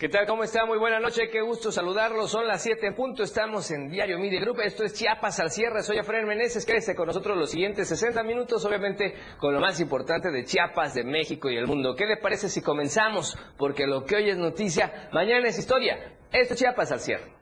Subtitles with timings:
[0.00, 0.26] ¿Qué tal?
[0.26, 0.64] ¿Cómo está?
[0.64, 2.30] Muy buena noche, qué gusto saludarlos.
[2.30, 4.60] Son las 7 en punto, estamos en Diario Media Group.
[4.60, 5.82] Esto es Chiapas al cierre.
[5.82, 6.64] Soy Efraín Meneses.
[6.64, 11.04] Quédese con nosotros los siguientes 60 minutos, obviamente con lo más importante de Chiapas, de
[11.04, 11.94] México y el mundo.
[11.94, 13.36] ¿Qué le parece si comenzamos?
[13.58, 16.16] Porque lo que hoy es noticia, mañana es historia.
[16.32, 17.34] Esto es Chiapas al cierre.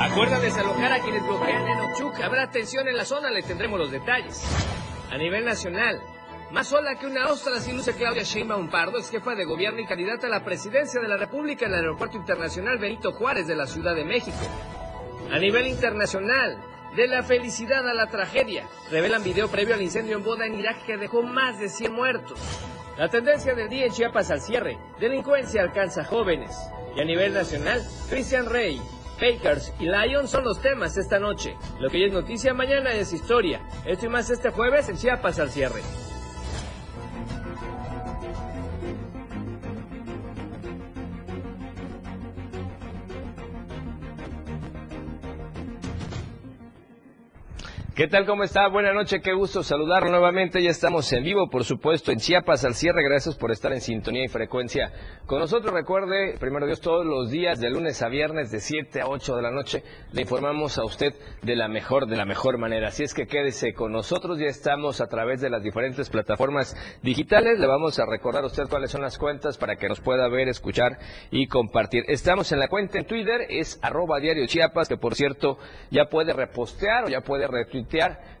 [0.00, 2.26] Acuerda desalojar a quienes bloquean en Ochuca.
[2.26, 4.44] Habrá tensión en la zona, le tendremos los detalles.
[5.10, 6.00] A nivel nacional,
[6.52, 9.86] más sola que una ostra, así luce Claudia Sheinbaum Pardo, ex jefa de gobierno y
[9.86, 13.66] candidata a la presidencia de la República en el Aeropuerto Internacional Benito Juárez de la
[13.66, 14.36] Ciudad de México.
[15.30, 16.58] A nivel internacional,
[16.96, 20.84] de la felicidad a la tragedia, revelan video previo al incendio en boda en Irak
[20.84, 22.40] que dejó más de 100 muertos.
[22.98, 26.50] La tendencia del día en Chiapas al cierre, delincuencia alcanza jóvenes.
[26.96, 28.80] Y a nivel nacional, Christian Rey,
[29.20, 31.56] Bakers y Lion son los temas esta noche.
[31.78, 33.60] Lo que hoy es noticia, mañana es historia.
[33.84, 35.82] Esto y más este jueves en Chiapas al cierre.
[48.00, 48.24] ¿Qué tal?
[48.24, 48.66] ¿Cómo está?
[48.68, 50.62] Buenas noches, qué gusto saludarlo nuevamente.
[50.62, 53.04] Ya estamos en vivo, por supuesto, en Chiapas al cierre.
[53.04, 54.90] Gracias por estar en sintonía y frecuencia
[55.26, 55.74] con nosotros.
[55.74, 59.42] Recuerde, primero Dios, todos los días, de lunes a viernes, de 7 a 8 de
[59.42, 61.12] la noche, le informamos a usted
[61.42, 62.88] de la mejor, de la mejor manera.
[62.88, 64.38] Así es que quédese con nosotros.
[64.38, 67.58] Ya estamos a través de las diferentes plataformas digitales.
[67.58, 70.48] Le vamos a recordar a usted cuáles son las cuentas para que nos pueda ver,
[70.48, 70.96] escuchar
[71.30, 72.04] y compartir.
[72.08, 75.58] Estamos en la cuenta en Twitter, es arroba diario Chiapas, que por cierto
[75.90, 77.89] ya puede repostear o ya puede retuitear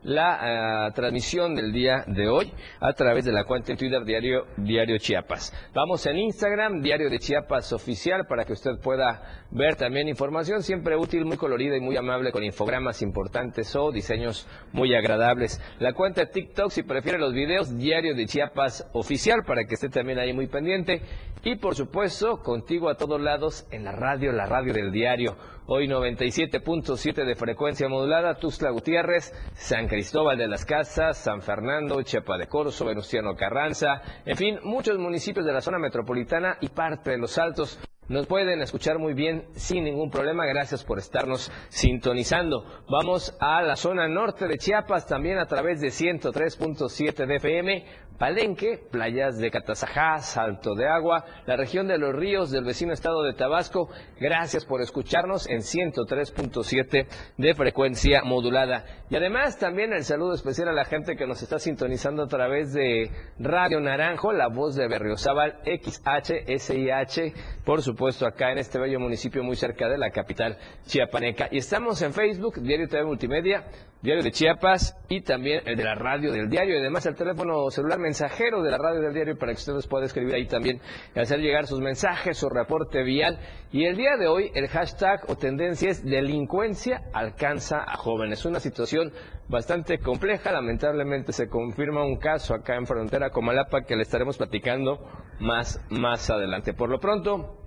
[0.02, 4.46] la eh, transmisión del día de hoy a través de la cuenta en Twitter Diario,
[4.56, 5.52] Diario Chiapas.
[5.74, 10.96] Vamos en Instagram, Diario de Chiapas Oficial, para que usted pueda ver también información siempre
[10.96, 15.60] útil, muy colorida y muy amable con infogramas importantes o diseños muy agradables.
[15.78, 20.18] La cuenta TikTok, si prefiere los videos, Diario de Chiapas Oficial, para que esté también
[20.18, 21.02] ahí muy pendiente.
[21.42, 25.36] Y por supuesto, contigo a todos lados en la radio, la radio del diario.
[25.72, 32.36] Hoy 97.7 de frecuencia modulada, Tuzla Gutiérrez, San Cristóbal de las Casas, San Fernando, Chepa
[32.38, 37.18] de Corzo, Venustiano Carranza, en fin, muchos municipios de la zona metropolitana y parte de
[37.18, 37.78] los altos.
[38.08, 40.44] Nos pueden escuchar muy bien sin ningún problema.
[40.44, 42.64] Gracias por estarnos sintonizando.
[42.88, 47.84] Vamos a la zona norte de Chiapas, también a través de 103.7 de FM.
[48.20, 53.22] Palenque, playas de Catazajá, Salto de Agua, la región de los ríos del vecino estado
[53.22, 53.88] de Tabasco.
[54.20, 57.06] Gracias por escucharnos en 103.7
[57.38, 58.84] de frecuencia modulada.
[59.08, 62.74] Y además también el saludo especial a la gente que nos está sintonizando a través
[62.74, 67.32] de Radio Naranjo, la voz de Berriozábal, XHSIH,
[67.64, 71.48] por supuesto acá en este bello municipio muy cerca de la capital chiapaneca.
[71.50, 73.64] Y estamos en Facebook, Diario TV Multimedia,
[74.02, 76.74] Diario de Chiapas y también el de la radio del diario.
[76.74, 80.06] Y además el teléfono celular mensajero de la radio del diario para que ustedes puedan
[80.06, 80.80] escribir ahí también
[81.14, 83.38] y hacer llegar sus mensajes, su reporte vial.
[83.72, 88.44] Y el día de hoy el hashtag o tendencia es delincuencia alcanza a jóvenes.
[88.46, 89.12] Una situación
[89.48, 90.50] bastante compleja.
[90.50, 95.06] Lamentablemente se confirma un caso acá en frontera Comalapa que le estaremos platicando
[95.40, 96.72] más, más adelante.
[96.72, 97.59] Por lo pronto,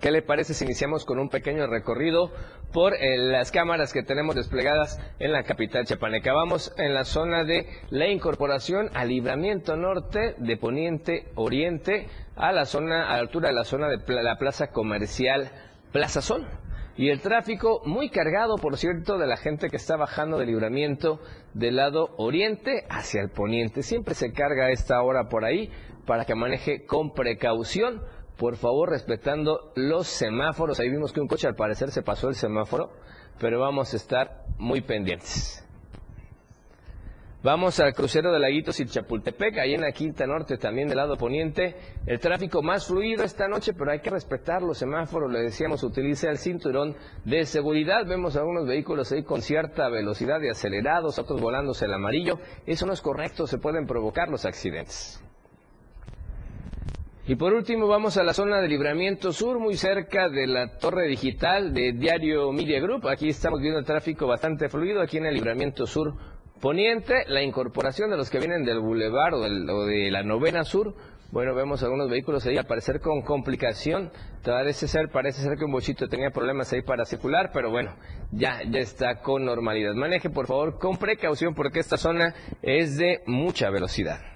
[0.00, 2.32] ¿Qué le parece si iniciamos con un pequeño recorrido
[2.72, 6.32] por eh, las cámaras que tenemos desplegadas en la capital chapaneca?
[6.32, 12.64] Vamos en la zona de la incorporación al libramiento norte de Poniente Oriente a la
[12.64, 15.52] zona, a la altura de la zona de la plaza comercial
[15.92, 16.48] Plaza Sol.
[16.96, 21.20] Y el tráfico muy cargado, por cierto, de la gente que está bajando del libramiento
[21.54, 23.82] del lado oriente hacia el poniente.
[23.82, 25.70] Siempre se carga esta hora por ahí
[26.06, 28.02] para que maneje con precaución
[28.42, 30.80] por favor respetando los semáforos.
[30.80, 32.90] Ahí vimos que un coche al parecer se pasó el semáforo,
[33.38, 35.64] pero vamos a estar muy pendientes.
[37.44, 41.16] Vamos al crucero de Laguitos y Chapultepec, ahí en la Quinta Norte, también del lado
[41.16, 41.76] poniente.
[42.04, 45.30] El tráfico más fluido esta noche, pero hay que respetar los semáforos.
[45.30, 48.04] Le decíamos, utilice el cinturón de seguridad.
[48.08, 52.40] Vemos algunos vehículos ahí con cierta velocidad y acelerados, otros volándose el amarillo.
[52.66, 55.22] Eso no es correcto, se pueden provocar los accidentes.
[57.24, 61.06] Y por último vamos a la zona de libramiento sur, muy cerca de la torre
[61.06, 63.06] digital de Diario Media Group.
[63.06, 66.14] Aquí estamos viendo tráfico bastante fluido, aquí en el libramiento sur
[66.60, 70.96] poniente, la incorporación de los que vienen del Boulevard o, de la novena sur.
[71.30, 74.10] Bueno, vemos algunos vehículos ahí aparecer con complicación.
[74.44, 77.94] Parece ser, parece ser que un bochito tenía problemas ahí para circular, pero bueno,
[78.32, 79.94] ya, ya está con normalidad.
[79.94, 84.31] Maneje por favor con precaución porque esta zona es de mucha velocidad.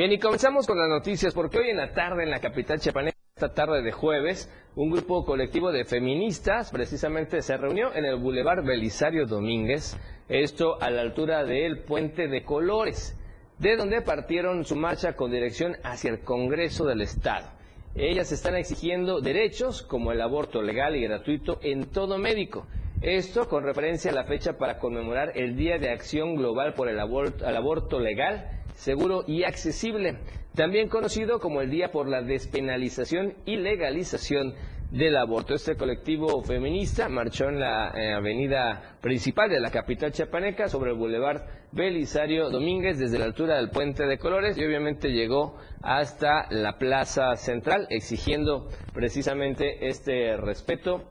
[0.00, 3.18] Bien, y comenzamos con las noticias, porque hoy en la tarde en la capital chiapaneca,
[3.36, 8.64] esta tarde de jueves, un grupo colectivo de feministas precisamente se reunió en el Boulevard
[8.64, 9.98] Belisario Domínguez,
[10.30, 13.14] esto a la altura del Puente de Colores.
[13.58, 17.50] de donde partieron su marcha con dirección hacia el Congreso del Estado.
[17.94, 22.66] Ellas están exigiendo derechos como el aborto legal y gratuito en todo médico.
[23.02, 26.98] Esto con referencia a la fecha para conmemorar el Día de Acción Global por el
[26.98, 30.18] aborto, el aborto legal, seguro y accesible,
[30.54, 34.54] también conocido como el Día por la Despenalización y Legalización
[34.90, 35.54] del aborto.
[35.54, 40.96] Este colectivo feminista marchó en la eh, avenida principal de la capital chiapaneca sobre el
[40.96, 46.78] bulevar Belisario Domínguez desde la altura del puente de Colores y obviamente llegó hasta la
[46.78, 51.04] plaza central exigiendo precisamente este respeto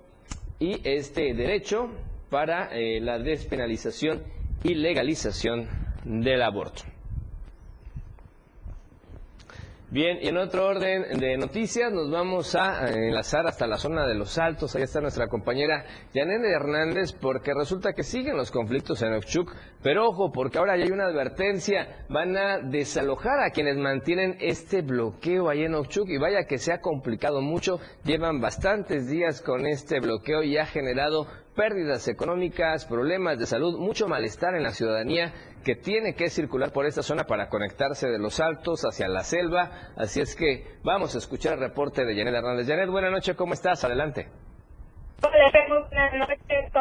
[0.59, 1.89] y este derecho
[2.29, 4.23] para eh, la despenalización
[4.63, 5.69] y legalización
[6.03, 6.83] del aborto.
[9.91, 14.13] Bien, y en otro orden de noticias nos vamos a enlazar hasta la zona de
[14.13, 14.75] los Altos.
[14.75, 15.83] Ahí está nuestra compañera
[16.13, 19.51] Yanene Hernández porque resulta que siguen los conflictos en Ochuc.
[19.81, 22.05] Pero ojo, porque ahora ya hay una advertencia.
[22.07, 26.71] Van a desalojar a quienes mantienen este bloqueo ahí en Ochuc y vaya que se
[26.71, 27.79] ha complicado mucho.
[28.03, 31.25] Llevan bastantes días con este bloqueo y ha generado
[31.59, 35.33] pérdidas económicas, problemas de salud, mucho malestar en la ciudadanía
[35.65, 39.91] que tiene que circular por esta zona para conectarse de los altos hacia la selva.
[39.97, 42.65] Así es que vamos a escuchar el reporte de Janet Hernández.
[42.65, 43.83] Janet, buenas noches, ¿cómo estás?
[43.83, 44.29] Adelante.
[45.21, 45.51] Hola,
[45.89, 46.71] buenas noches.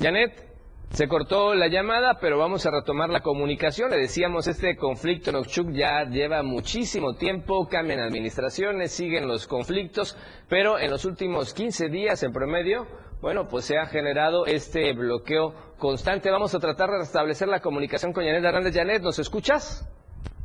[0.00, 0.53] Janet,
[0.94, 3.90] se cortó la llamada, pero vamos a retomar la comunicación.
[3.90, 10.16] Le decíamos, este conflicto en Ochuc ya lleva muchísimo tiempo, cambian administraciones, siguen los conflictos,
[10.48, 12.86] pero en los últimos 15 días en promedio,
[13.20, 16.30] bueno, pues se ha generado este bloqueo constante.
[16.30, 18.76] Vamos a tratar de restablecer la comunicación con Janet Hernández.
[18.76, 19.90] Janet, ¿nos escuchas?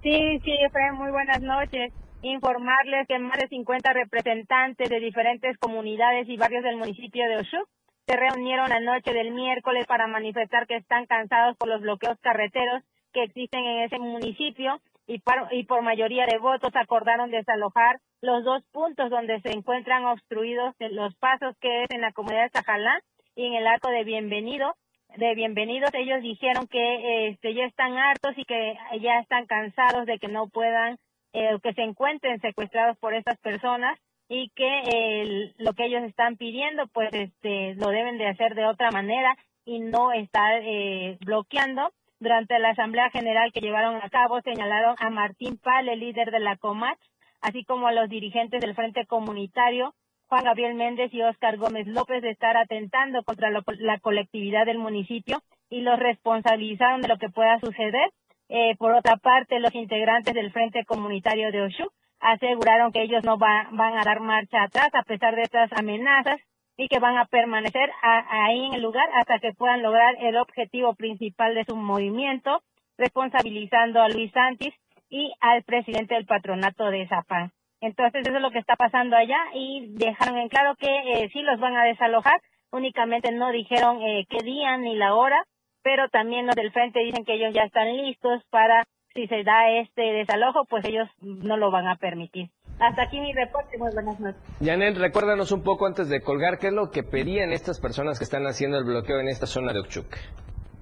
[0.02, 1.94] Sí, sí, Efraín, muy buenas noches.
[2.24, 7.70] Informarles que más de 50 representantes de diferentes comunidades y barrios del municipio de Ochuc
[8.10, 12.82] se reunieron la noche del miércoles para manifestar que están cansados por los bloqueos carreteros
[13.14, 15.22] que existen en ese municipio y,
[15.52, 21.16] y por mayoría de votos acordaron desalojar los dos puntos donde se encuentran obstruidos los
[21.18, 23.00] pasos que es en la comunidad de Zajalá
[23.36, 24.74] y en el arco de Bienvenido.
[25.16, 30.20] De bienvenidos, ellos dijeron que este, ya están hartos y que ya están cansados de
[30.20, 30.98] que no puedan,
[31.34, 36.88] eh, que se encuentren secuestrados por estas personas y que lo que ellos están pidiendo
[36.88, 39.36] pues este lo deben de hacer de otra manera
[39.66, 45.10] y no estar eh, bloqueando durante la asamblea general que llevaron a cabo señalaron a
[45.10, 47.00] Martín Pal el líder de la Comach
[47.42, 49.96] así como a los dirigentes del Frente Comunitario
[50.28, 55.42] Juan Gabriel Méndez y Óscar Gómez López de estar atentando contra la colectividad del municipio
[55.72, 58.12] y los responsabilizaron de lo que pueda suceder.
[58.48, 63.38] Eh, por otra parte, los integrantes del Frente Comunitario de Oshu aseguraron que ellos no
[63.38, 66.40] van a dar marcha atrás a pesar de estas amenazas
[66.78, 70.96] y que van a permanecer ahí en el lugar hasta que puedan lograr el objetivo
[70.96, 72.62] principal de su movimiento,
[72.98, 74.74] responsabilizando a Luis Santis
[75.10, 77.52] y al presidente del patronato de Zapán.
[77.82, 81.42] Entonces eso es lo que está pasando allá y dejaron en claro que eh, sí
[81.42, 82.40] los van a desalojar,
[82.72, 85.44] únicamente no dijeron eh, qué día ni la hora,
[85.82, 89.70] pero también los del frente dicen que ellos ya están listos para si se da
[89.82, 92.50] este desalojo, pues ellos no lo van a permitir.
[92.80, 94.42] Hasta aquí mi reporte, muy buenas noches.
[94.64, 98.24] Janet, recuérdanos un poco antes de colgar, ¿qué es lo que pedían estas personas que
[98.24, 100.16] están haciendo el bloqueo en esta zona de Ochuc?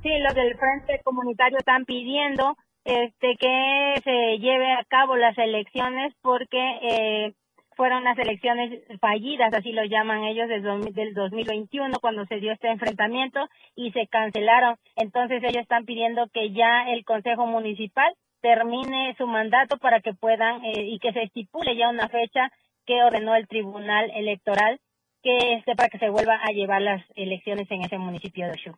[0.04, 2.56] Sí, los del Frente Comunitario están pidiendo
[2.86, 7.34] este que se lleve a cabo las elecciones porque eh,
[7.78, 12.70] fueron las elecciones fallidas, así lo llaman ellos, del, del 2021, cuando se dio este
[12.70, 13.40] enfrentamiento
[13.76, 14.76] y se cancelaron.
[14.96, 20.66] Entonces ellos están pidiendo que ya el Consejo Municipal termine su mandato para que puedan
[20.66, 22.52] eh, y que se estipule ya una fecha
[22.86, 24.80] que ordenó el Tribunal Electoral
[25.24, 28.72] que este para que se vuelva a llevar las elecciones en ese municipio de Oshu.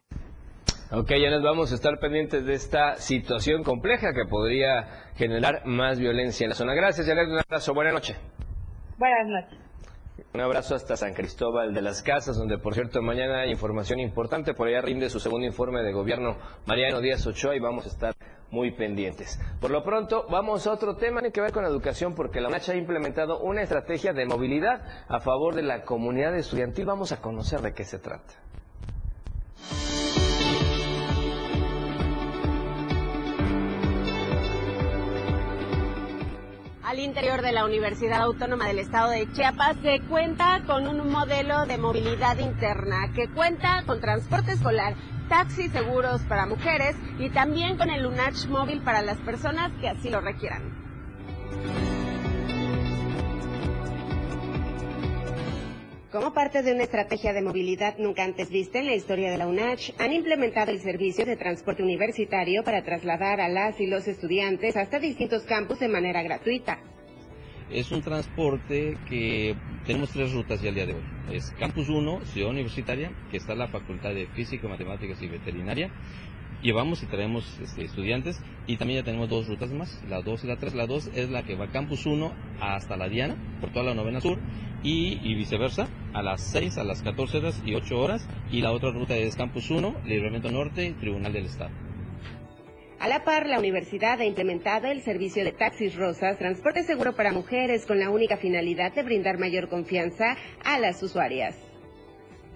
[0.92, 6.00] Ok, ya nos vamos a estar pendientes de esta situación compleja que podría generar más
[6.00, 6.74] violencia en la zona.
[6.74, 7.28] Gracias, Janet.
[7.28, 7.76] Un abrazo.
[7.76, 8.49] Buenas noches.
[9.00, 9.58] Buenas noches.
[10.34, 14.54] Un abrazo hasta San Cristóbal de las Casas, donde por cierto mañana hay información importante.
[14.54, 18.14] Por allá rinde su segundo informe de gobierno Mariano Díaz Ochoa y vamos a estar
[18.52, 19.40] muy pendientes.
[19.62, 22.70] Por lo pronto, vamos a otro tema, tiene que ver con educación, porque la UNACH
[22.72, 26.86] ha implementado una estrategia de movilidad a favor de la comunidad estudiantil.
[26.86, 28.34] Vamos a conocer de qué se trata.
[36.90, 41.68] Al interior de la Universidad Autónoma del Estado de Chiapas se cuenta con un modelo
[41.68, 44.96] de movilidad interna que cuenta con transporte escolar,
[45.30, 50.10] taxis seguros para mujeres y también con el Lunach móvil para las personas que así
[50.10, 50.64] lo requieran.
[56.12, 59.48] Como parte de una estrategia de movilidad nunca antes vista en la historia de la
[59.48, 64.76] UNACH, han implementado el servicio de transporte universitario para trasladar a las y los estudiantes
[64.76, 66.80] hasta distintos campus de manera gratuita.
[67.70, 71.04] Es un transporte que tenemos tres rutas ya al día de hoy.
[71.32, 75.92] Es Campus 1, Ciudad Universitaria, que está la Facultad de Física, Matemáticas y Veterinaria
[76.62, 80.48] llevamos y traemos este, estudiantes y también ya tenemos dos rutas más, la 2 y
[80.48, 80.76] la 3.
[80.76, 84.22] La 2 es la que va Campus 1 hasta la Diana, por toda la novena
[84.22, 84.40] sur,
[84.84, 88.72] y, y, viceversa, a las 6, a las 14 horas y 8 horas, y la
[88.72, 91.72] otra ruta es Campus 1, Libramiento Norte, Tribunal del Estado.
[93.00, 97.32] A la par, la universidad ha implementado el servicio de taxis rosas, transporte seguro para
[97.32, 100.36] mujeres, con la única finalidad de brindar mayor confianza
[100.66, 101.69] a las usuarias.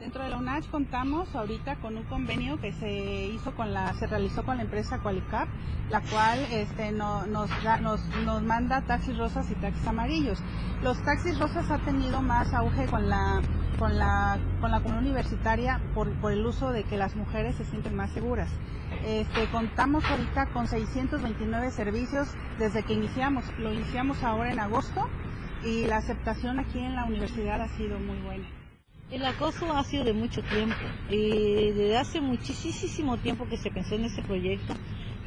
[0.04, 4.06] Dentro de la UNACH contamos ahorita con un convenio que se hizo con la, se
[4.06, 5.48] realizó con la empresa Qualicap,
[5.90, 7.50] la cual este, nos, nos,
[8.26, 10.40] nos manda taxis rosas y taxis amarillos.
[10.82, 13.42] Los taxis rosas ha tenido más auge con la
[13.80, 17.64] con la, con la comunidad universitaria por, por el uso de que las mujeres se
[17.64, 18.50] sienten más seguras.
[19.06, 22.28] Este, contamos ahorita con 629 servicios
[22.60, 23.46] desde que iniciamos.
[23.58, 25.08] Lo iniciamos ahora en agosto
[25.64, 28.63] y la aceptación aquí en la universidad ha sido muy buena.
[29.14, 30.76] El acoso ha sido de mucho tiempo
[31.08, 34.74] y desde hace muchísimo tiempo que se pensó en este proyecto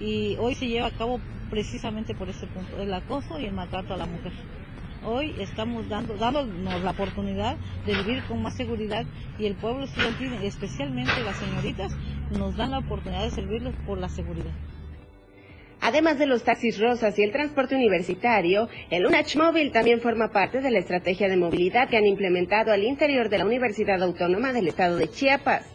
[0.01, 3.95] y hoy se lleva a cabo precisamente por ese punto, el acoso y el maltrato
[3.95, 4.33] a la mujer.
[5.05, 9.07] Hoy estamos dando, dándonos la oportunidad de vivir con más seguridad
[9.39, 11.93] y el pueblo estudiantil, especialmente las señoritas,
[12.37, 14.53] nos dan la oportunidad de servirles por la seguridad.
[15.81, 20.61] Además de los taxis rosas y el transporte universitario, el UNACH Móvil también forma parte
[20.61, 24.69] de la estrategia de movilidad que han implementado al interior de la Universidad Autónoma del
[24.69, 25.67] Estado de Chiapas.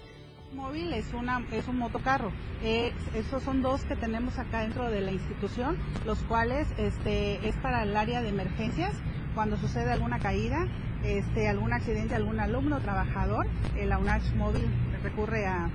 [0.53, 2.31] Móvil es, una, es un motocarro.
[2.63, 7.55] Eh, esos son dos que tenemos acá dentro de la institución, los cuales este, es
[7.58, 8.93] para el área de emergencias.
[9.34, 10.67] Cuando sucede alguna caída,
[11.05, 14.65] este, algún accidente, algún alumno trabajador, el UNACH Móvil
[15.03, 15.70] recurre a,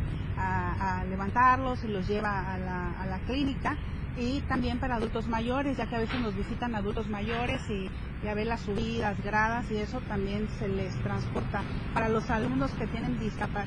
[1.08, 3.78] levantarlos y los lleva a la, a la clínica
[4.16, 7.88] y también para adultos mayores, ya que a veces nos visitan adultos mayores y
[8.24, 11.62] ya ve las subidas, gradas y eso también se les transporta.
[11.92, 13.18] Para los alumnos que tienen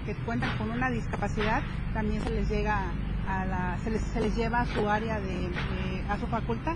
[0.06, 1.62] que cuentan con una discapacidad,
[1.94, 2.92] también se les llega
[3.28, 5.50] a la, se les, se les lleva a su área de,
[6.10, 6.76] a su facultad.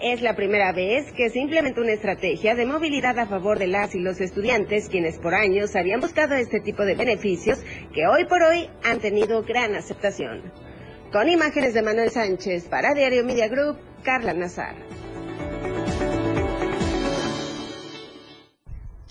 [0.00, 3.94] Es la primera vez que se implementa una estrategia de movilidad a favor de las
[3.94, 7.64] y los estudiantes, quienes por años habían buscado este tipo de beneficios
[7.94, 10.52] que hoy por hoy han tenido gran aceptación.
[11.16, 14.74] Con imágenes de Manuel Sánchez para Diario Media Group, Carla Nazar.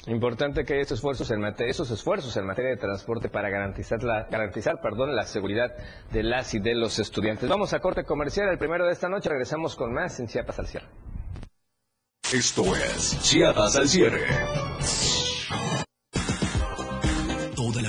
[0.06, 4.04] Importante que haya estos esfuerzos en materia, esos esfuerzos en materia de transporte para garantizar
[4.04, 5.74] la, garantizar, perdón, la seguridad
[6.12, 7.50] de las y de los estudiantes.
[7.50, 9.30] Vamos a corte comercial el primero de esta noche.
[9.30, 10.88] Regresamos con más en Chiapas al cierre.
[12.32, 14.75] Esto es Chiapas al cierre.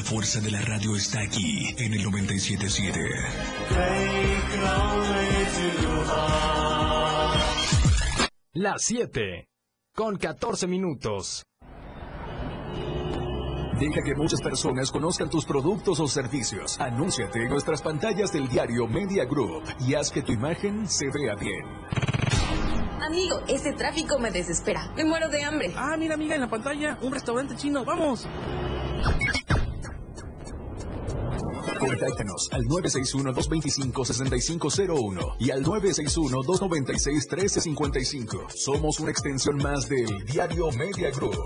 [0.06, 3.00] Fuerza de la radio está aquí en el 977.
[8.52, 9.48] Las 7
[9.96, 11.42] con 14 minutos.
[13.80, 16.78] Deja que muchas personas conozcan tus productos o servicios.
[16.80, 21.34] Anúnciate en nuestras pantallas del diario Media Group y haz que tu imagen se vea
[21.34, 21.64] bien.
[23.04, 24.88] Amigo, este tráfico me desespera.
[24.96, 25.72] Me muero de hambre.
[25.76, 27.84] Ah, mira, amiga, en la pantalla, un restaurante chino.
[27.84, 28.28] ¡Vamos!
[31.74, 38.50] Contáctanos al 961-225-6501 y al 961-296-1355.
[38.50, 41.44] Somos una extensión más del Diario Media Group.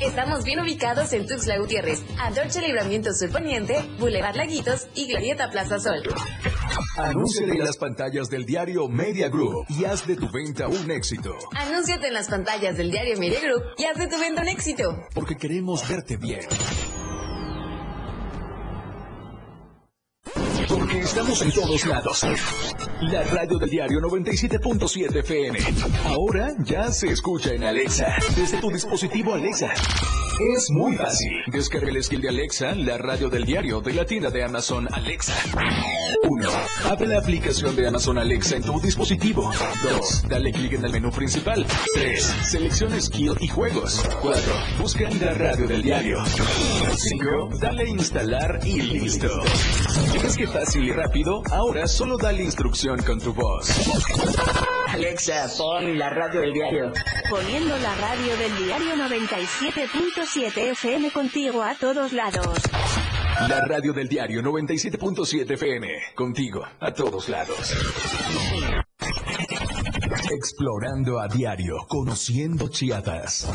[0.00, 5.78] Estamos bien ubicados en Tuxtla Gutiérrez, Adorche Libramiento Sur Poniente, Boulevard Laguitos y Glorieta Plaza
[5.78, 6.02] Sol.
[6.98, 11.36] Anúnciate en las pantallas del diario Media Group y haz de tu venta un éxito.
[11.54, 15.06] Anúnciate en las pantallas del diario Media Group y haz de tu venta un éxito.
[15.14, 16.40] Porque queremos verte bien.
[21.00, 22.22] Estamos en todos lados.
[23.00, 25.58] La radio del diario 97.7 FM.
[26.04, 28.14] Ahora ya se escucha en Alexa.
[28.36, 29.72] Desde tu dispositivo Alexa.
[30.50, 31.30] Es muy fácil.
[31.46, 35.34] Descarga el skill de Alexa, la radio del diario de la tienda de Amazon Alexa.
[36.28, 36.48] 1.
[36.90, 39.52] Abre la aplicación de Amazon Alexa en tu dispositivo.
[39.84, 40.24] 2.
[40.28, 41.64] Dale clic en el menú principal.
[41.94, 42.34] 3.
[42.50, 44.02] Selecciona skill y juegos.
[44.20, 44.42] 4.
[44.80, 46.18] Busca en la radio del diario.
[46.26, 47.58] 5.
[47.60, 49.28] Dale instalar y listo.
[50.20, 51.42] ¿Ves que fácil y rápido?
[51.52, 53.68] Ahora solo dale instrucción con tu voz.
[54.92, 56.92] Alexa, pon la radio del diario.
[57.30, 62.58] Poniendo la radio del diario 97.7 FM contigo a todos lados.
[63.48, 65.88] La radio del diario 97.7 FM.
[66.14, 67.74] Contigo a todos lados.
[70.30, 73.48] Explorando a diario, conociendo Chiapas.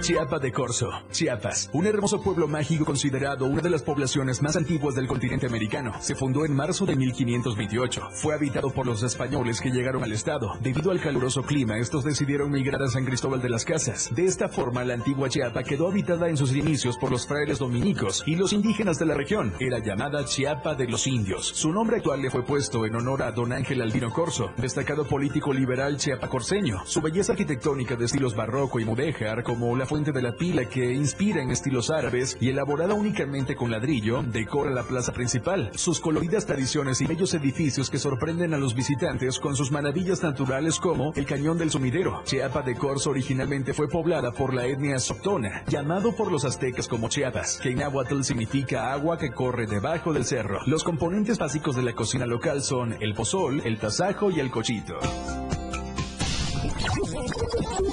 [0.00, 4.94] Chiapa de Corzo, Chiapas, un hermoso pueblo mágico considerado una de las poblaciones más antiguas
[4.94, 5.92] del continente americano.
[6.00, 8.10] Se fundó en marzo de 1528.
[8.12, 10.52] Fue habitado por los españoles que llegaron al estado.
[10.60, 14.08] Debido al caluroso clima, estos decidieron migrar a San Cristóbal de las Casas.
[14.14, 18.22] De esta forma, la antigua Chiapa quedó habitada en sus inicios por los frailes dominicos
[18.24, 19.52] y los indígenas de la región.
[19.58, 21.48] Era llamada Chiapa de los Indios.
[21.48, 25.52] Su nombre actual le fue puesto en honor a don Ángel Albino Corzo, destacado político
[25.52, 26.82] liberal chiapacorseño.
[26.86, 30.92] Su belleza arquitectónica de estilos barroco y mudéjar, como la fuente de la pila que
[30.92, 35.70] inspira en estilos árabes y elaborada únicamente con ladrillo, decora la plaza principal.
[35.74, 40.78] Sus coloridas tradiciones y bellos edificios que sorprenden a los visitantes con sus maravillas naturales
[40.78, 42.22] como el Cañón del Sumidero.
[42.24, 47.08] Chiapa de Corzo originalmente fue poblada por la etnia Soctona, llamado por los aztecas como
[47.08, 50.60] Chiapas, que en náhuatl significa agua que corre debajo del cerro.
[50.66, 54.98] Los componentes básicos de la cocina local son el pozol, el tasajo y el cochito.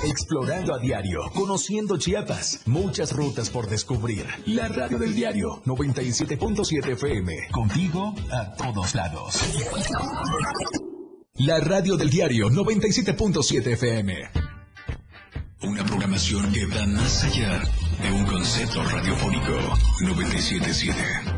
[0.04, 4.26] Explorando a diario, conociendo Chiapas, muchas rutas por descubrir.
[4.46, 9.40] La radio del diario 97.7 FM, contigo a todos lados.
[11.36, 14.16] La radio del diario 97.7 FM.
[15.64, 17.62] Una programación que va más allá
[18.02, 19.52] de un concepto radiofónico
[20.02, 21.36] 977.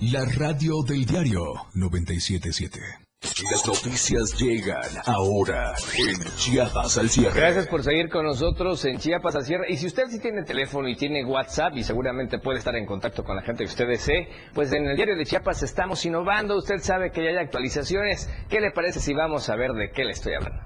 [0.00, 3.09] La radio del diario 977.
[3.22, 7.38] Las noticias llegan ahora en Chiapas al cierre.
[7.38, 9.66] Gracias por seguir con nosotros en Chiapas al cierre.
[9.68, 13.22] Y si usted sí tiene teléfono y tiene WhatsApp y seguramente puede estar en contacto
[13.22, 16.56] con la gente que usted desee, pues en el diario de Chiapas estamos innovando.
[16.56, 18.30] Usted sabe que ya hay actualizaciones.
[18.48, 20.62] ¿Qué le parece si vamos a ver de qué le estoy hablando?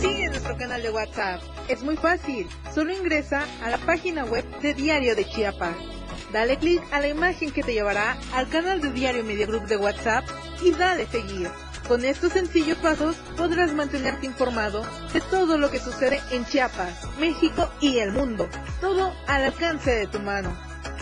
[0.00, 1.40] Sigue nuestro canal de WhatsApp.
[1.68, 2.46] Es muy fácil.
[2.72, 5.95] Solo ingresa a la página web de Diario de Chiapas.
[6.36, 9.78] Dale clic a la imagen que te llevará al canal de Diario Media Group de
[9.78, 10.22] WhatsApp
[10.62, 11.48] y dale seguir.
[11.88, 17.70] Con estos sencillos pasos podrás mantenerte informado de todo lo que sucede en Chiapas, México
[17.80, 18.50] y el mundo.
[18.82, 20.54] Todo al alcance de tu mano.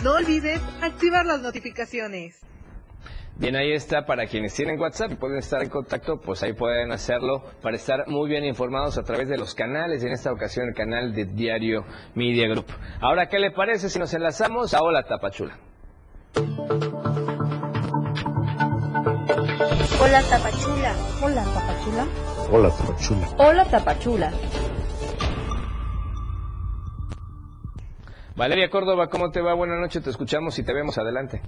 [0.05, 2.37] No olvides activar las notificaciones.
[3.37, 6.93] Bien, ahí está para quienes tienen WhatsApp y pueden estar en contacto, pues ahí pueden
[6.93, 10.69] hacerlo para estar muy bien informados a través de los canales, y en esta ocasión
[10.69, 12.67] el canal de Diario Media Group.
[13.01, 15.57] Ahora, ¿qué le parece si nos enlazamos a Hola Tapachula?
[20.01, 20.95] Hola Tapachula.
[21.21, 22.07] Hola Tapachula.
[22.51, 23.27] Hola Tapachula.
[23.37, 24.31] Hola Tapachula.
[28.37, 29.53] Valeria Córdoba, ¿cómo te va?
[29.53, 31.41] Buenas noches, te escuchamos y te vemos adelante.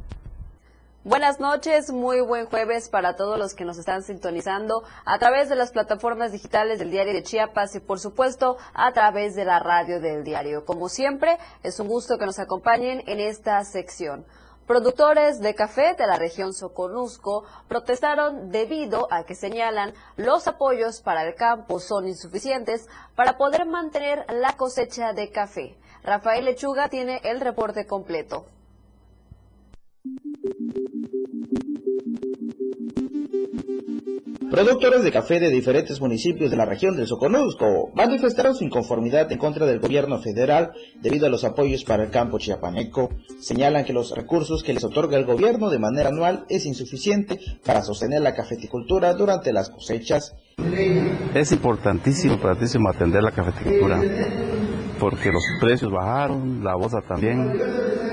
[1.07, 5.55] Buenas noches, muy buen jueves para todos los que nos están sintonizando a través de
[5.55, 10.01] las plataformas digitales del Diario de Chiapas y por supuesto a través de la radio
[10.01, 10.65] del diario.
[10.65, 14.25] Como siempre, es un gusto que nos acompañen en esta sección.
[14.67, 21.23] Productores de café de la región Soconusco protestaron debido a que señalan los apoyos para
[21.25, 25.77] el campo son insuficientes para poder mantener la cosecha de café.
[26.03, 28.45] Rafael Lechuga tiene el reporte completo.
[34.49, 39.37] Productores de café de diferentes municipios de la región del Soconusco manifestaron su inconformidad en
[39.37, 43.09] contra del gobierno federal debido a los apoyos para el campo chiapaneco.
[43.39, 47.83] Señalan que los recursos que les otorga el gobierno de manera anual es insuficiente para
[47.83, 50.33] sostener la cafeticultura durante las cosechas.
[51.35, 54.01] Es importantísimo, importantísimo atender la cafeticultura
[54.99, 57.53] porque los precios bajaron, la boza también.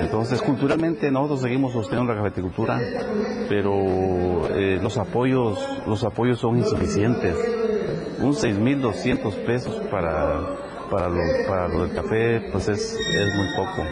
[0.01, 2.79] Entonces, culturalmente nosotros seguimos sosteniendo la cafeticultura,
[3.49, 7.37] pero eh, los apoyos, los apoyos son insuficientes.
[8.21, 10.57] Un 6.200 pesos para
[10.91, 13.83] para lo, para lo del café, pues es, es muy poco.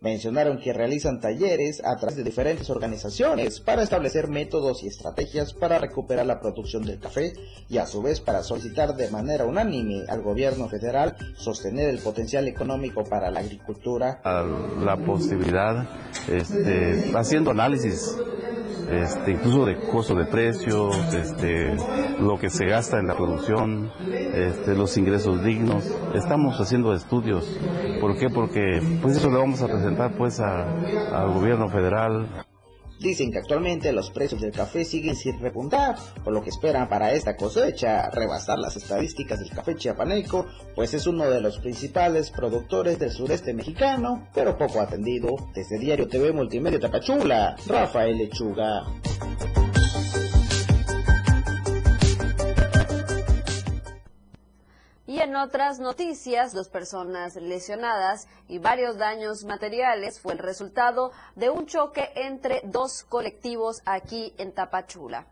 [0.00, 5.78] Mencionaron que realizan talleres a través de diferentes organizaciones para establecer métodos y estrategias para
[5.78, 7.32] recuperar la producción del café
[7.68, 12.46] y a su vez para solicitar de manera unánime al gobierno federal sostener el potencial
[12.46, 14.20] económico para la agricultura.
[14.84, 15.88] La posibilidad,
[16.28, 18.16] este, haciendo análisis
[18.90, 21.76] este, incluso de costo de precios, este,
[22.20, 25.84] lo que se gasta en la producción, este, los ingresos dignos.
[26.14, 27.58] Estamos haciendo estudios.
[28.00, 28.28] ¿Por qué?
[28.30, 32.44] Porque pues eso lo vamos a presentar pues al gobierno federal.
[33.00, 37.12] Dicen que actualmente los precios del café siguen sin repuntar, por lo que esperan para
[37.12, 42.98] esta cosecha rebasar las estadísticas del café chiapaneco, pues es uno de los principales productores
[42.98, 45.28] del sureste mexicano, pero poco atendido.
[45.54, 48.84] Desde Diario TV Multimedia Tapachula, Rafael Lechuga.
[55.36, 61.66] En otras noticias, dos personas lesionadas y varios daños materiales fue el resultado de un
[61.66, 65.26] choque entre dos colectivos aquí en Tapachula.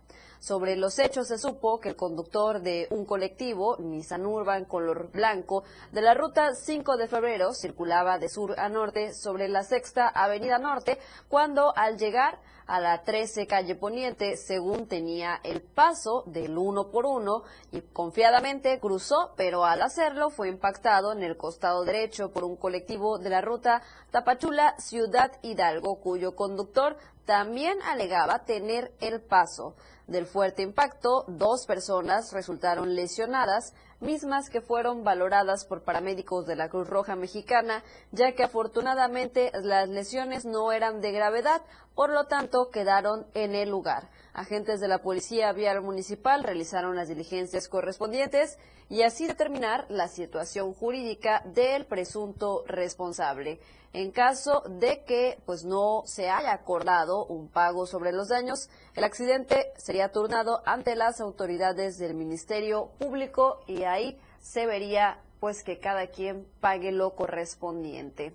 [0.44, 5.64] Sobre los hechos se supo que el conductor de un colectivo, Nissan Urban color blanco,
[5.90, 10.58] de la ruta 5 de febrero circulaba de sur a norte sobre la sexta avenida
[10.58, 10.98] norte
[11.30, 17.06] cuando al llegar a la 13 calle Poniente, según tenía el paso del uno por
[17.06, 22.56] uno y confiadamente cruzó, pero al hacerlo fue impactado en el costado derecho por un
[22.56, 23.80] colectivo de la ruta
[24.10, 29.74] Tapachula Ciudad Hidalgo, cuyo conductor también alegaba tener el paso.
[30.06, 36.68] Del fuerte impacto, dos personas resultaron lesionadas, mismas que fueron valoradas por paramédicos de la
[36.68, 41.62] Cruz Roja Mexicana, ya que afortunadamente las lesiones no eran de gravedad,
[41.94, 44.10] por lo tanto quedaron en el lugar.
[44.32, 50.74] Agentes de la Policía Vial Municipal realizaron las diligencias correspondientes y así determinar la situación
[50.74, 53.60] jurídica del presunto responsable.
[53.92, 59.04] En caso de que pues no se haya acordado un pago sobre los daños, el
[59.04, 65.78] accidente sería turnado ante las autoridades del Ministerio Público y ahí se vería pues que
[65.78, 68.34] cada quien pague lo correspondiente.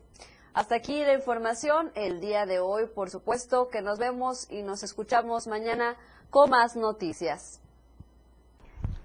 [0.59, 4.83] Hasta aquí la información el día de hoy, por supuesto que nos vemos y nos
[4.83, 5.95] escuchamos mañana
[6.29, 7.63] con más noticias.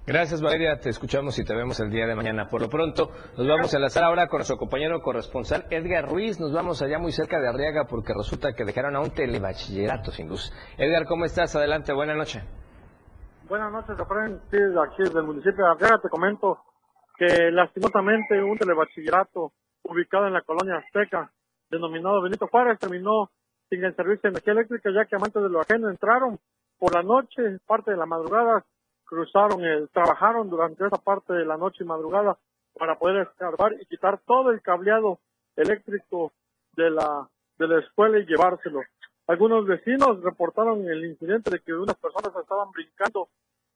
[0.05, 2.49] Gracias Valeria, te escuchamos y te vemos el día de mañana.
[2.49, 6.41] Por lo pronto, nos vamos a enlazar ahora con nuestro compañero corresponsal Edgar Ruiz.
[6.41, 10.29] Nos vamos allá muy cerca de Arriaga porque resulta que dejaron a un telebachillerato sin
[10.29, 10.53] luz.
[10.77, 11.55] Edgar, ¿cómo estás?
[11.55, 12.43] Adelante, buena noche.
[13.49, 14.41] Buenas noches, Efraín.
[14.51, 16.59] Sí, aquí del municipio de Arriaga te comento
[17.17, 19.53] que lastimosamente un telebachillerato
[19.85, 21.31] ubicado en la colonia Azteca,
[21.75, 23.31] denominado Benito Juárez, terminó
[23.69, 26.39] sin el servicio de energía eléctrica ya que amantes de lo ajeno entraron
[26.79, 28.65] por la noche, parte de la madrugada,
[29.05, 32.37] cruzaron, el, trabajaron durante esa parte de la noche y madrugada
[32.79, 35.19] para poder escarbar y quitar todo el cableado
[35.57, 36.33] eléctrico
[36.77, 38.81] de la, de la escuela y llevárselo.
[39.27, 43.29] Algunos vecinos reportaron el incidente de que unas personas estaban brincando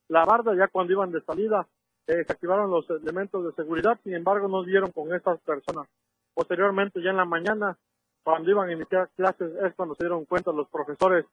[0.09, 1.67] la barda ya cuando iban de salida,
[2.07, 5.87] eh, se activaron los elementos de seguridad, sin embargo no dieron con estas personas.
[6.35, 7.77] Posteriormente, ya en la mañana,
[8.29, 11.25] cuando iban a iniciar clases, es cuando se dieron cuenta los profesores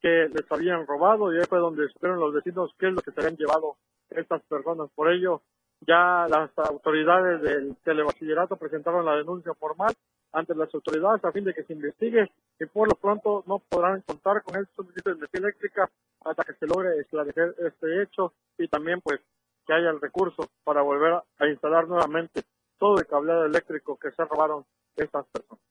[0.00, 3.12] que les habían robado y ahí fue donde supieron los vecinos qué es lo que
[3.12, 3.76] se habían llevado
[4.08, 4.90] estas personas.
[4.96, 5.42] Por ello,
[5.86, 9.94] ya las autoridades del telebachillerato presentaron la denuncia formal
[10.32, 14.00] ante las autoridades a fin de que se investigue y por lo pronto no podrán
[14.00, 15.88] contar con el suministro de energía
[16.24, 19.20] hasta que se logre esclarecer este hecho y también pues
[19.68, 22.42] que haya el recurso para volver a instalar nuevamente
[22.76, 24.64] todo el cableado eléctrico que se robaron
[24.96, 25.69] estas personas.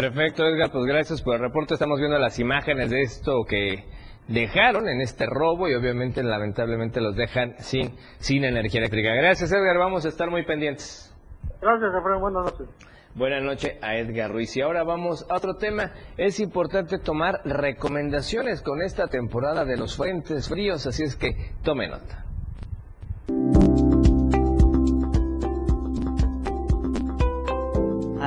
[0.00, 1.74] Perfecto, Edgar, pues gracias por el reporte.
[1.74, 3.84] Estamos viendo las imágenes de esto que
[4.28, 9.12] dejaron en este robo y obviamente lamentablemente los dejan sin, sin energía eléctrica.
[9.14, 11.12] Gracias, Edgar, vamos a estar muy pendientes.
[11.60, 12.68] Gracias, Efraín, buenas noches.
[13.16, 14.56] Buenas noches a Edgar Ruiz.
[14.56, 15.90] Y ahora vamos a otro tema.
[16.16, 21.34] Es importante tomar recomendaciones con esta temporada de los frentes fríos, así es que
[21.64, 22.24] tome nota.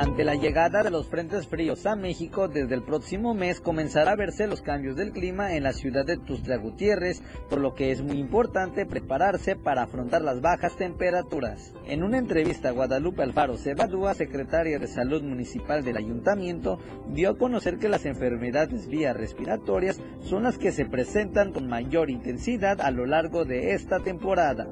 [0.02, 4.16] Ante la llegada de los frentes fríos a México, desde el próximo mes comenzará a
[4.16, 8.02] verse los cambios del clima en la ciudad de Tuxtla Gutiérrez, por lo que es
[8.02, 11.72] muy importante prepararse para afrontar las bajas temperaturas.
[11.86, 17.78] En una entrevista, Guadalupe Alfaro Cebadúa, secretaria de Salud Municipal del Ayuntamiento, dio a conocer
[17.78, 23.06] que las enfermedades vías respiratorias son las que se presentan con mayor intensidad a lo
[23.06, 24.66] largo de esta temporada.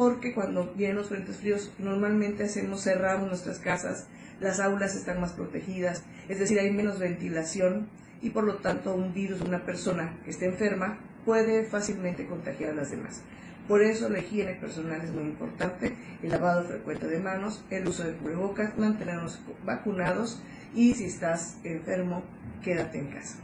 [0.00, 4.06] Porque cuando vienen los frentes fríos, normalmente hacemos cerramos nuestras casas
[4.40, 7.86] las aulas están más protegidas, es decir, hay menos ventilación
[8.22, 12.76] y por lo tanto un virus, una persona que esté enferma, puede fácilmente contagiar a
[12.76, 13.20] las demás.
[13.68, 18.02] Por eso la higiene personal es muy importante, el lavado frecuente de manos, el uso
[18.02, 20.40] de cubrebocas, mantenernos vacunados
[20.74, 22.22] y si estás enfermo,
[22.62, 23.38] quédate en casa.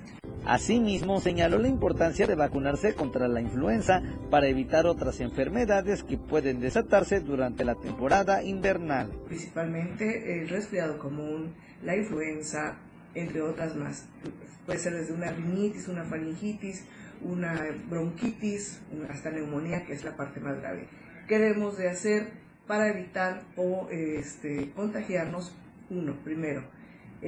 [0.45, 6.61] Asimismo, señaló la importancia de vacunarse contra la influenza para evitar otras enfermedades que pueden
[6.61, 9.11] desatarse durante la temporada invernal.
[9.27, 12.77] Principalmente el resfriado común, la influenza,
[13.15, 14.07] entre otras más.
[14.67, 16.85] Puede ser desde una rinitis, una faringitis,
[17.23, 20.87] una bronquitis, hasta neumonía, que es la parte más grave.
[21.27, 22.29] ¿Qué debemos de hacer
[22.69, 25.53] para evitar o este, contagiarnos?
[25.91, 26.65] Uno, primero,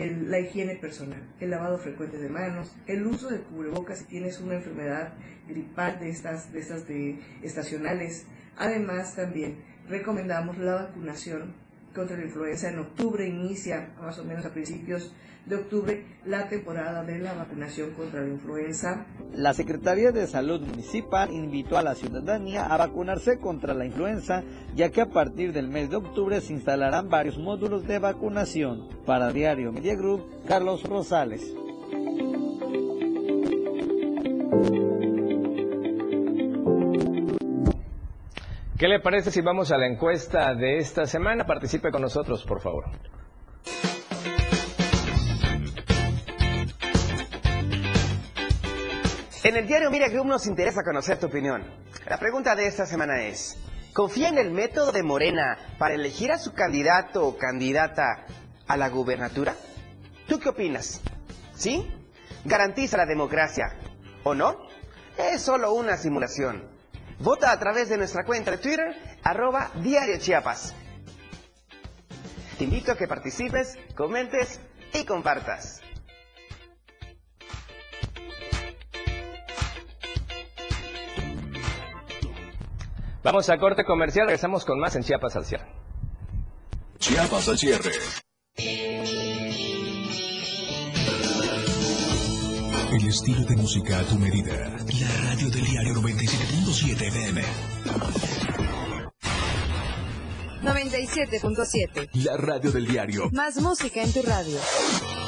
[0.07, 4.55] la higiene personal, el lavado frecuente de manos, el uso de cubrebocas si tienes una
[4.55, 5.15] enfermedad
[5.49, 8.27] gripal de estas, de estas de estacionales.
[8.57, 9.57] Además, también
[9.89, 11.55] recomendamos la vacunación
[11.99, 12.71] contra la influenza.
[12.71, 15.13] En octubre inicia, más o menos a principios
[15.47, 19.07] de octubre la temporada de la vacunación contra la influenza.
[19.35, 24.45] La Secretaría de Salud Municipal invitó a la ciudadanía a vacunarse contra la influenza,
[24.77, 28.89] ya que a partir del mes de octubre se instalarán varios módulos de vacunación.
[29.05, 31.53] Para Diario Media Group, Carlos Rosales.
[38.79, 41.45] ¿Qué le parece si vamos a la encuesta de esta semana?
[41.45, 42.85] Participe con nosotros, por favor.
[49.43, 51.65] En el diario Mira nos interesa conocer tu opinión.
[52.07, 53.59] La pregunta de esta semana es,
[53.93, 58.27] ¿confía en el método de Morena para elegir a su candidato o candidata
[58.69, 59.57] a la gubernatura?
[60.29, 61.01] ¿Tú qué opinas?
[61.53, 61.85] ¿Sí?
[62.45, 63.75] ¿Garantiza la democracia
[64.23, 64.57] o no?
[65.17, 66.78] Es solo una simulación.
[67.21, 70.75] Vota a través de nuestra cuenta de Twitter, arroba Diario Chiapas.
[72.57, 74.61] Te invito a que participes, comentes
[74.95, 75.81] y compartas.
[83.25, 85.67] Vamos a corte comercial, regresamos con más en Chiapas al cierre.
[86.99, 87.91] Chiapas al cierre.
[92.91, 94.55] El estilo de música a tu medida.
[94.55, 97.43] La radio del diario 97.7 FM.
[100.63, 102.09] 97.7.
[102.25, 103.29] La radio del diario.
[103.31, 104.59] Más música en tu radio.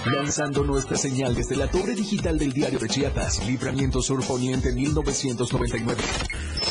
[0.07, 6.03] Lanzando nuestra señal desde la torre digital del diario de Chiapas, Libramiento Sur Poniente 1999.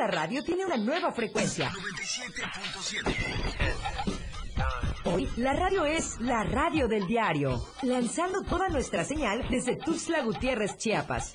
[0.00, 1.70] La radio tiene una nueva frecuencia.
[5.04, 10.78] Hoy la radio es la radio del diario, lanzando toda nuestra señal desde Tuxtla Gutiérrez,
[10.78, 11.34] Chiapas.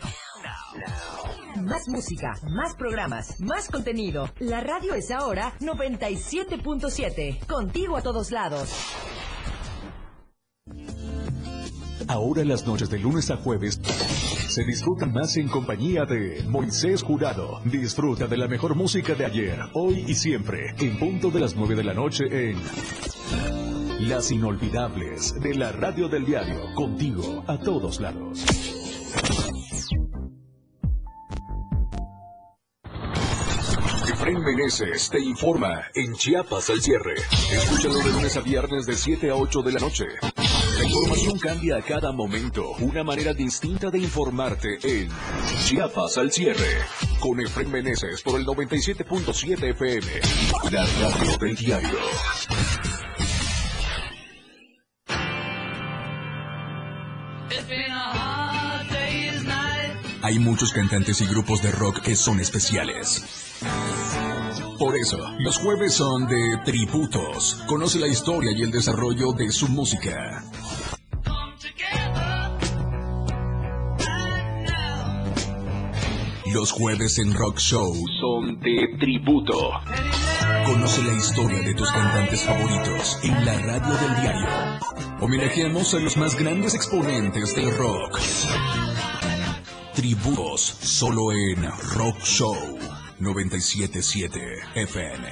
[1.62, 4.32] Más música, más programas, más contenido.
[4.40, 8.74] La radio es ahora 97.7, contigo a todos lados.
[12.08, 13.80] Ahora las noches de lunes a jueves
[14.56, 17.60] se disfrutan más en compañía de Moisés Jurado.
[17.66, 21.76] Disfruta de la mejor música de ayer, hoy y siempre, en punto de las 9
[21.76, 22.58] de la noche en
[24.08, 28.46] Las Inolvidables de la Radio del Diario, contigo a todos lados.
[34.10, 37.16] Efraín Meneses te informa en Chiapas al cierre.
[37.52, 40.06] Escúchalo de lunes a viernes de 7 a 8 de la noche.
[40.96, 42.72] La información cambia a cada momento.
[42.80, 45.10] Una manera distinta de informarte en
[45.66, 46.70] Chiapas al cierre.
[47.20, 50.08] Con Efraín Meneses por el 97.7 FM.
[50.72, 52.00] La radio del diario.
[60.22, 63.22] Hay muchos cantantes y grupos de rock que son especiales.
[64.78, 67.64] Por eso, los jueves son de tributos.
[67.68, 70.44] Conoce la historia y el desarrollo de su música.
[76.54, 79.72] Los jueves en Rock Show son de tributo.
[80.66, 84.48] Conoce la historia de tus cantantes favoritos en la radio del diario.
[85.22, 88.20] Homenajeamos a los más grandes exponentes del rock.
[89.94, 91.64] Tributos solo en
[91.96, 94.40] Rock Show 977
[94.76, 95.28] FM.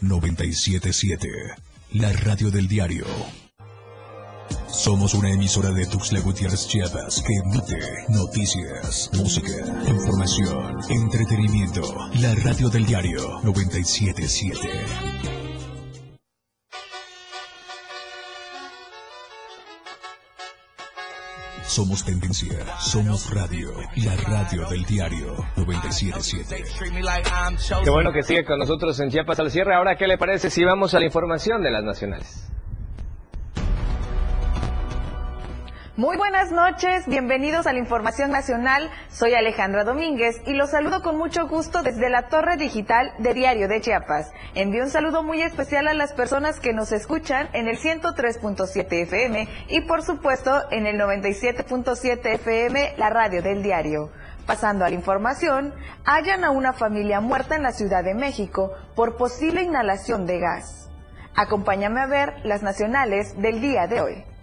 [0.00, 1.28] 977,
[1.92, 3.04] la radio del diario.
[4.66, 9.52] Somos una emisora de Tuxtla Gutiérrez Chiapas que emite noticias, música,
[9.86, 11.82] información, entretenimiento.
[12.14, 15.43] La radio del diario 977.
[21.66, 26.64] Somos tendencia, somos radio, la radio del diario 977.
[27.82, 29.74] Qué bueno que sigue con nosotros en Chiapas al cierre.
[29.74, 32.48] Ahora, ¿qué le parece si vamos a la información de las nacionales?
[35.96, 38.90] Muy buenas noches, bienvenidos a la Información Nacional.
[39.10, 43.68] Soy Alejandra Domínguez y los saludo con mucho gusto desde la Torre Digital de Diario
[43.68, 44.32] de Chiapas.
[44.56, 49.48] Envío un saludo muy especial a las personas que nos escuchan en el 103.7 FM
[49.68, 54.10] y por supuesto en el 97.7 FM, la radio del diario.
[54.48, 55.72] Pasando a la información,
[56.04, 60.90] hallan a una familia muerta en la Ciudad de México por posible inhalación de gas.
[61.36, 64.33] Acompáñame a ver las nacionales del día de hoy.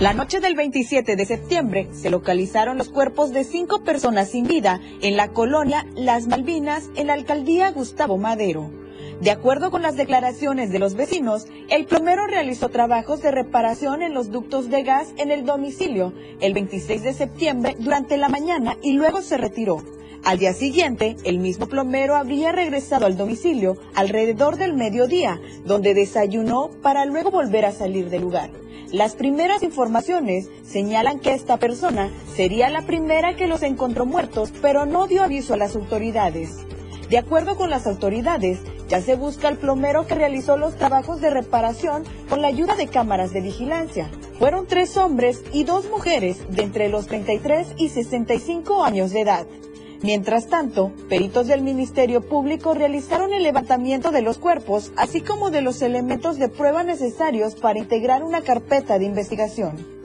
[0.00, 4.80] La noche del 27 de septiembre se localizaron los cuerpos de cinco personas sin vida
[5.02, 8.70] en la colonia Las Malvinas, en la alcaldía Gustavo Madero.
[9.20, 14.14] De acuerdo con las declaraciones de los vecinos, el plomero realizó trabajos de reparación en
[14.14, 18.92] los ductos de gas en el domicilio el 26 de septiembre durante la mañana y
[18.92, 19.82] luego se retiró.
[20.24, 26.70] Al día siguiente, el mismo plomero habría regresado al domicilio alrededor del mediodía, donde desayunó
[26.80, 28.50] para luego volver a salir del lugar.
[28.92, 34.86] Las primeras informaciones señalan que esta persona sería la primera que los encontró muertos, pero
[34.86, 36.50] no dio aviso a las autoridades.
[37.10, 41.30] De acuerdo con las autoridades, ya se busca al plomero que realizó los trabajos de
[41.30, 44.10] reparación con la ayuda de cámaras de vigilancia.
[44.38, 49.46] Fueron tres hombres y dos mujeres de entre los 33 y 65 años de edad.
[50.02, 55.60] Mientras tanto, peritos del Ministerio Público realizaron el levantamiento de los cuerpos, así como de
[55.60, 59.97] los elementos de prueba necesarios para integrar una carpeta de investigación.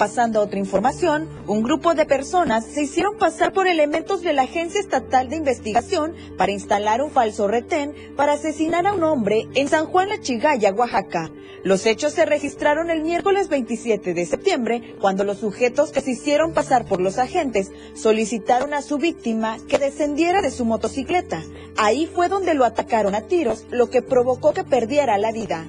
[0.00, 4.44] Pasando a otra información, un grupo de personas se hicieron pasar por elementos de la
[4.44, 9.68] Agencia Estatal de Investigación para instalar un falso retén para asesinar a un hombre en
[9.68, 11.30] San Juan La Chigaya, Oaxaca.
[11.64, 16.54] Los hechos se registraron el miércoles 27 de septiembre, cuando los sujetos que se hicieron
[16.54, 21.42] pasar por los agentes solicitaron a su víctima que descendiera de su motocicleta.
[21.76, 25.66] Ahí fue donde lo atacaron a tiros, lo que provocó que perdiera la vida.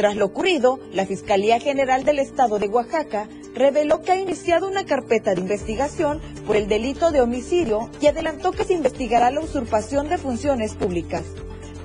[0.00, 4.86] Tras lo ocurrido, la Fiscalía General del Estado de Oaxaca reveló que ha iniciado una
[4.86, 10.08] carpeta de investigación por el delito de homicidio y adelantó que se investigará la usurpación
[10.08, 11.24] de funciones públicas.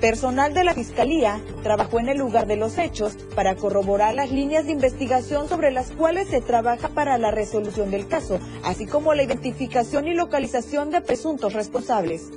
[0.00, 4.64] Personal de la Fiscalía trabajó en el lugar de los hechos para corroborar las líneas
[4.64, 9.24] de investigación sobre las cuales se trabaja para la resolución del caso, así como la
[9.24, 12.30] identificación y localización de presuntos responsables.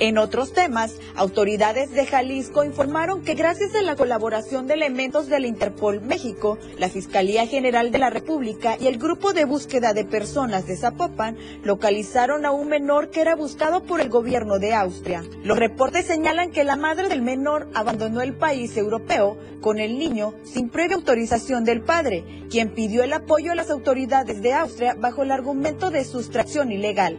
[0.00, 5.38] En otros temas, autoridades de Jalisco informaron que gracias a la colaboración de elementos de
[5.38, 10.06] la Interpol México, la Fiscalía General de la República y el Grupo de Búsqueda de
[10.06, 15.22] Personas de Zapopan localizaron a un menor que era buscado por el gobierno de Austria.
[15.44, 20.32] Los reportes señalan que la madre del menor abandonó el país europeo con el niño
[20.44, 25.24] sin previa autorización del padre, quien pidió el apoyo a las autoridades de Austria bajo
[25.24, 27.18] el argumento de sustracción ilegal.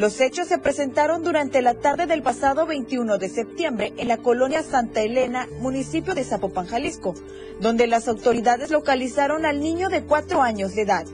[0.00, 4.62] Los hechos se presentaron durante la tarde del pasado 21 de septiembre en la colonia
[4.62, 7.12] Santa Elena, municipio de Zapopan, Jalisco,
[7.60, 11.04] donde las autoridades localizaron al niño de cuatro años de edad.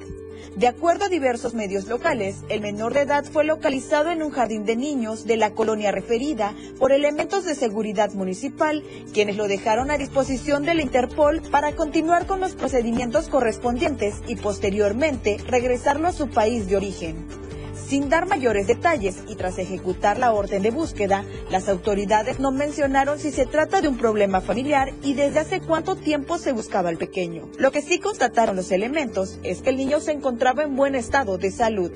[0.55, 4.65] De acuerdo a diversos medios locales, el menor de edad fue localizado en un jardín
[4.65, 9.99] de niños de la colonia referida por elementos de seguridad municipal, quienes lo dejaron a
[9.99, 16.29] disposición de la Interpol para continuar con los procedimientos correspondientes y posteriormente regresarlo a su
[16.29, 17.47] país de origen.
[17.87, 23.21] Sin dar mayores detalles y tras ejecutar la orden de búsqueda, las autoridades no mencionaron
[23.21, 26.97] si se trata de un problema familiar y desde hace cuánto tiempo se buscaba al
[26.97, 27.49] pequeño.
[27.59, 31.39] Lo que sí constataron los elementos es que el niño se encontraba en buen estado
[31.39, 31.93] de salud.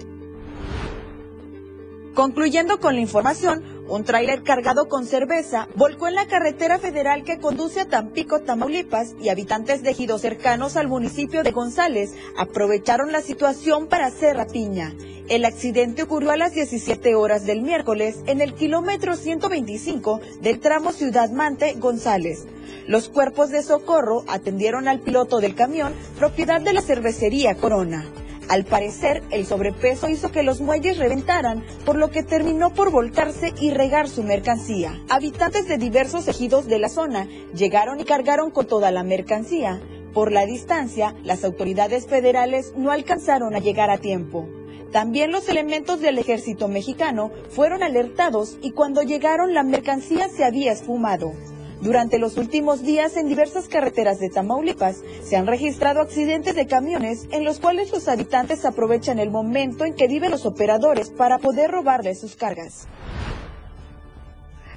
[2.15, 7.39] Concluyendo con la información, un tráiler cargado con cerveza volcó en la carretera federal que
[7.39, 13.21] conduce a Tampico, Tamaulipas, y habitantes de ejidos cercanos al municipio de González aprovecharon la
[13.21, 14.93] situación para hacer rapiña.
[15.29, 20.91] El accidente ocurrió a las 17 horas del miércoles en el kilómetro 125 del tramo
[20.91, 22.47] Ciudad Mante, González.
[22.89, 28.05] Los cuerpos de socorro atendieron al piloto del camión, propiedad de la cervecería Corona.
[28.51, 33.55] Al parecer, el sobrepeso hizo que los muelles reventaran, por lo que terminó por volcarse
[33.61, 35.01] y regar su mercancía.
[35.09, 39.81] Habitantes de diversos ejidos de la zona llegaron y cargaron con toda la mercancía.
[40.13, 44.49] Por la distancia, las autoridades federales no alcanzaron a llegar a tiempo.
[44.91, 50.73] También los elementos del ejército mexicano fueron alertados y cuando llegaron la mercancía se había
[50.73, 51.35] esfumado.
[51.81, 57.27] Durante los últimos días en diversas carreteras de Tamaulipas se han registrado accidentes de camiones
[57.31, 61.71] en los cuales los habitantes aprovechan el momento en que viven los operadores para poder
[61.71, 62.87] robarles sus cargas.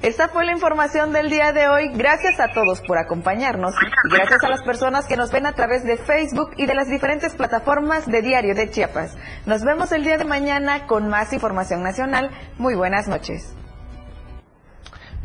[0.02, 1.90] Esta fue la información del día de hoy.
[1.94, 3.74] Gracias a todos por acompañarnos
[4.12, 7.34] gracias a las personas que nos ven a través de Facebook y de las diferentes
[7.36, 9.16] plataformas de Diario de Chiapas.
[9.46, 12.32] Nos vemos el día de mañana con más información nacional.
[12.58, 13.56] Muy buenas noches.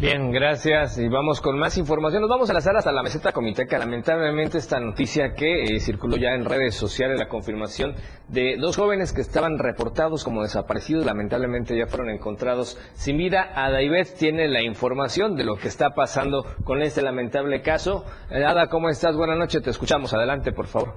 [0.01, 0.97] Bien, gracias.
[0.97, 2.21] Y vamos con más información.
[2.21, 3.81] Nos vamos a lanzar hasta la meseta comiteca.
[3.81, 7.97] Lamentablemente esta noticia que eh, circuló ya en redes sociales, la confirmación
[8.29, 13.51] de dos jóvenes que estaban reportados como desaparecidos, lamentablemente ya fueron encontrados sin vida.
[13.57, 18.05] Adaibet tiene la información de lo que está pasando con este lamentable caso.
[18.31, 19.16] Eh, Ada, ¿cómo estás?
[19.16, 20.14] Buenas noches, te escuchamos.
[20.14, 20.95] Adelante, por favor.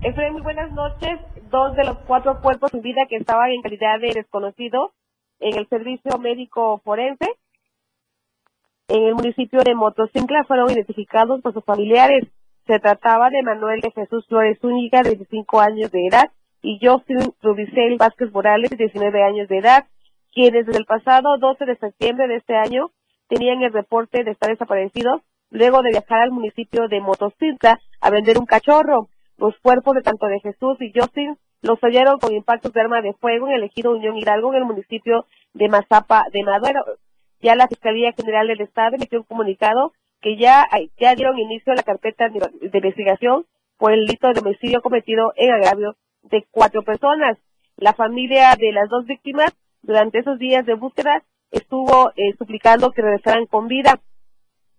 [0.00, 1.20] Efraín, muy buenas noches.
[1.50, 4.90] Dos de los cuatro cuerpos sin vida que estaban en calidad de desconocidos
[5.38, 7.26] en el servicio médico forense
[8.88, 12.28] en el municipio de Motocincla fueron identificados por sus familiares.
[12.66, 16.30] Se trataba de Manuel de Jesús Flores Zúñiga, de 25 años de edad,
[16.62, 19.86] y Justin Rubicel Vázquez Morales, de 19 años de edad.
[20.34, 22.90] quienes desde el pasado 12 de septiembre de este año
[23.28, 25.20] tenían el reporte de estar desaparecidos
[25.50, 29.08] luego de viajar al municipio de Motocicla a vender un cachorro.
[29.36, 33.12] Los cuerpos de tanto de Jesús y Justin los hallaron con impactos de arma de
[33.14, 36.84] fuego en el ejido Unión Hidalgo en el municipio de Mazapa de Madero.
[37.42, 41.76] Ya la Fiscalía General del Estado emitió un comunicado que ya, ya dieron inicio a
[41.76, 47.36] la carpeta de investigación por el delito de homicidio cometido en agravio de cuatro personas.
[47.76, 53.02] La familia de las dos víctimas durante esos días de búsqueda estuvo eh, suplicando que
[53.02, 54.00] regresaran con vida,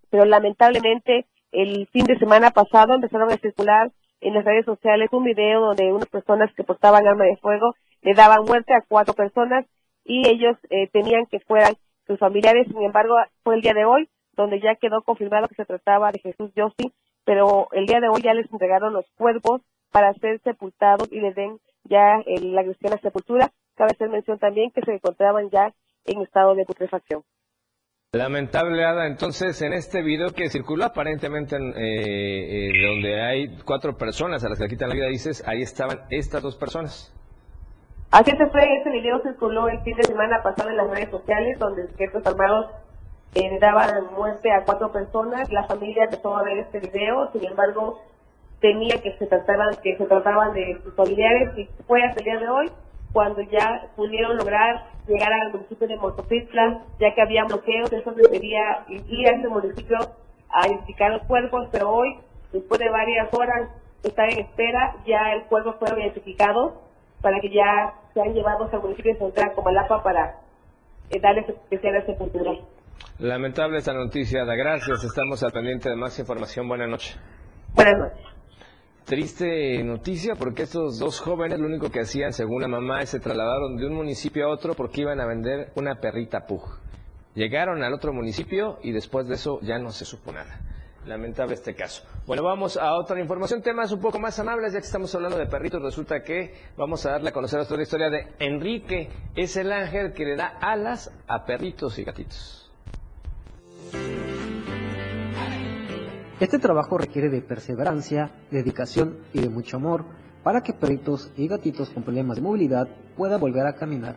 [0.08, 3.92] pero lamentablemente el fin de semana pasado empezaron a circular
[4.22, 8.14] en las redes sociales un video donde unas personas que portaban arma de fuego le
[8.14, 9.66] daban muerte a cuatro personas
[10.02, 11.74] y ellos eh, temían que fueran
[12.06, 12.66] sus familiares.
[12.68, 16.18] Sin embargo, fue el día de hoy donde ya quedó confirmado que se trataba de
[16.18, 16.92] Jesús Yossi,
[17.24, 21.32] pero el día de hoy ya les entregaron los cuerpos para ser sepultados y le
[21.32, 23.50] den ya la agresión a sepultura.
[23.76, 25.72] Cabe hacer mención también que se encontraban ya
[26.04, 27.22] en estado de putrefacción.
[28.12, 29.06] Lamentable, Ada.
[29.08, 34.48] Entonces, en este video que circuló aparentemente en, eh, eh, donde hay cuatro personas a
[34.48, 37.12] las que le quitan la vida, dices, ahí estaban estas dos personas.
[38.10, 41.58] Así se fue, ese video circuló el fin de semana pasado en las redes sociales,
[41.58, 42.70] donde sujetos armados
[43.34, 45.50] eh, daban muerte a cuatro personas.
[45.50, 48.00] La familia empezó a ver este video, sin embargo,
[48.60, 52.38] temía que se trataban, que se trataban de sus familiares y fue hasta el día
[52.38, 52.70] de hoy
[53.12, 58.84] cuando ya pudieron lograr llegar al municipio de Motocicla, ya que había bloqueos, eso debería
[58.88, 59.98] ir a ese municipio
[60.50, 62.18] a identificar los cuerpos, pero hoy,
[62.52, 63.68] después de varias horas
[64.02, 66.72] estar en espera, ya el cuerpo fueron identificados
[67.24, 70.40] para que ya sean llevados al municipio de Central Comalapa para
[71.08, 72.52] eh, darles especial sepultura.
[73.18, 76.68] Lamentable esta noticia, da gracias, estamos al pendiente de más información.
[76.68, 77.18] Buenas noches.
[77.74, 78.26] Buenas noches.
[79.06, 83.78] Triste noticia porque estos dos jóvenes lo único que hacían, según la mamá, se trasladaron
[83.78, 86.78] de un municipio a otro porque iban a vender una perrita pug.
[87.34, 90.60] Llegaron al otro municipio y después de eso ya no se supo nada.
[91.06, 92.02] Lamentable este caso.
[92.26, 95.46] Bueno, vamos a otra información, temas un poco más amables, ya que estamos hablando de
[95.46, 95.82] perritos.
[95.82, 99.10] Resulta que vamos a darle a conocer otra historia de Enrique.
[99.34, 102.72] Es el ángel que le da alas a perritos y gatitos.
[106.40, 110.04] Este trabajo requiere de perseverancia, dedicación y de mucho amor
[110.42, 114.16] para que perritos y gatitos con problemas de movilidad puedan volver a caminar.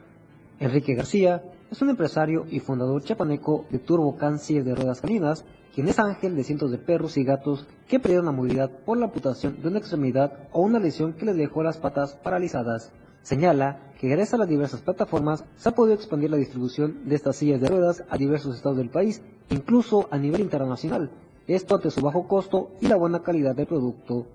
[0.59, 5.87] Enrique García es un empresario y fundador chapaneco de Turbo Cáncer de Ruedas Caninas, quien
[5.87, 9.61] es ángel de cientos de perros y gatos que perdieron la movilidad por la amputación
[9.61, 12.91] de una extremidad o una lesión que les dejó las patas paralizadas.
[13.21, 17.35] Señala que gracias a las diversas plataformas se ha podido expandir la distribución de estas
[17.35, 21.11] sillas de ruedas a diversos estados del país, incluso a nivel internacional,
[21.47, 24.25] esto ante su bajo costo y la buena calidad del producto.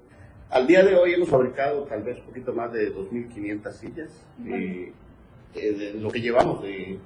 [0.51, 4.11] Al día de hoy hemos fabricado tal vez un poquito más de 2.500 sillas.
[4.45, 4.93] Eh,
[5.55, 6.99] eh, lo que llevamos de,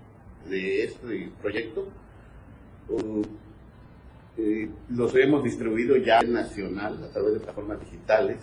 [0.50, 1.88] este proyecto,
[2.88, 3.22] uh,
[4.90, 8.38] los hemos distribuido ya en nacional a través de plataformas digitales,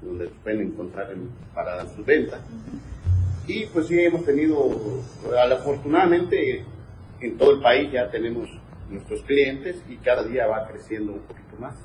[0.00, 1.14] donde pueden encontrar
[1.54, 2.40] para sus ventas.
[3.46, 4.70] Y pues sí, hemos tenido,
[5.58, 6.64] afortunadamente,
[7.20, 8.48] en todo el país ya tenemos
[8.90, 11.76] nuestros clientes y cada día va creciendo un poquito más.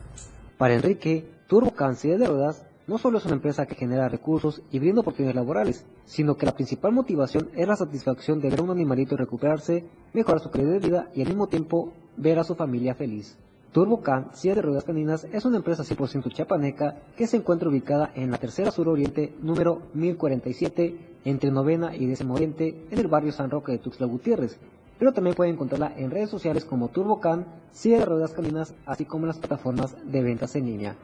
[0.57, 4.79] Para Enrique, Turbo Cáncer de Ruedas no solo es una empresa que genera recursos y
[4.79, 8.71] brinda oportunidades laborales, sino que la principal motivación es la satisfacción de ver a un
[8.71, 12.95] animalito recuperarse, mejorar su calidad de vida y al mismo tiempo ver a su familia
[12.95, 13.37] feliz.
[13.73, 18.31] Turbocan, Silla de Ruedas Caninas, es una empresa 100% chapaneca que se encuentra ubicada en
[18.31, 23.73] la tercera suroriente, número 1047, entre novena y décimo oriente, en el barrio San Roque
[23.73, 24.57] de Tuxtla Gutiérrez,
[24.97, 29.25] pero también pueden encontrarla en redes sociales como TurboCan, Silla de Ruedas Caninas, así como
[29.25, 30.95] en las plataformas de ventas en línea.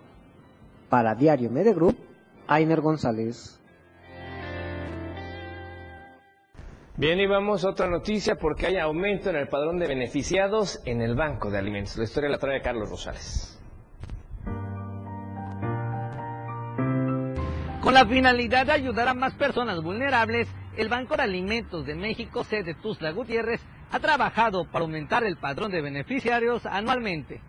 [0.94, 1.98] Para Diario Media Group,
[2.48, 3.60] Ainer González.
[6.98, 11.02] Bien, y vamos a otra noticia porque hay aumento en el padrón de beneficiados en
[11.02, 11.98] el Banco de Alimentos.
[11.98, 13.60] La historia la trae Carlos Rosales.
[17.82, 22.44] Con la finalidad de ayudar a más personas vulnerables, el Banco de Alimentos de México,
[22.44, 27.41] sede Tuzla Gutiérrez, ha trabajado para aumentar el padrón de beneficiarios anualmente.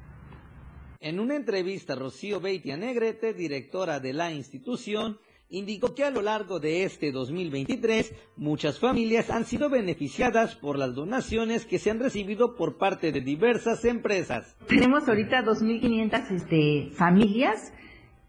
[1.00, 5.18] En una entrevista, Rocío Beitia Negrete, directora de la institución,
[5.50, 10.94] indicó que a lo largo de este 2023 muchas familias han sido beneficiadas por las
[10.94, 14.56] donaciones que se han recibido por parte de diversas empresas.
[14.66, 17.72] Tenemos ahorita 2.500 este, familias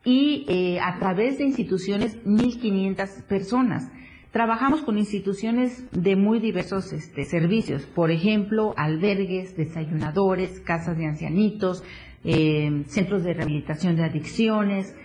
[0.03, 3.89] y eh, a través de instituciones 1.500 personas.
[4.31, 11.83] Trabajamos con instituciones de muy diversos este, servicios, por ejemplo, albergues, desayunadores, casas de ancianitos,
[12.25, 14.95] eh, centros de rehabilitación de adicciones.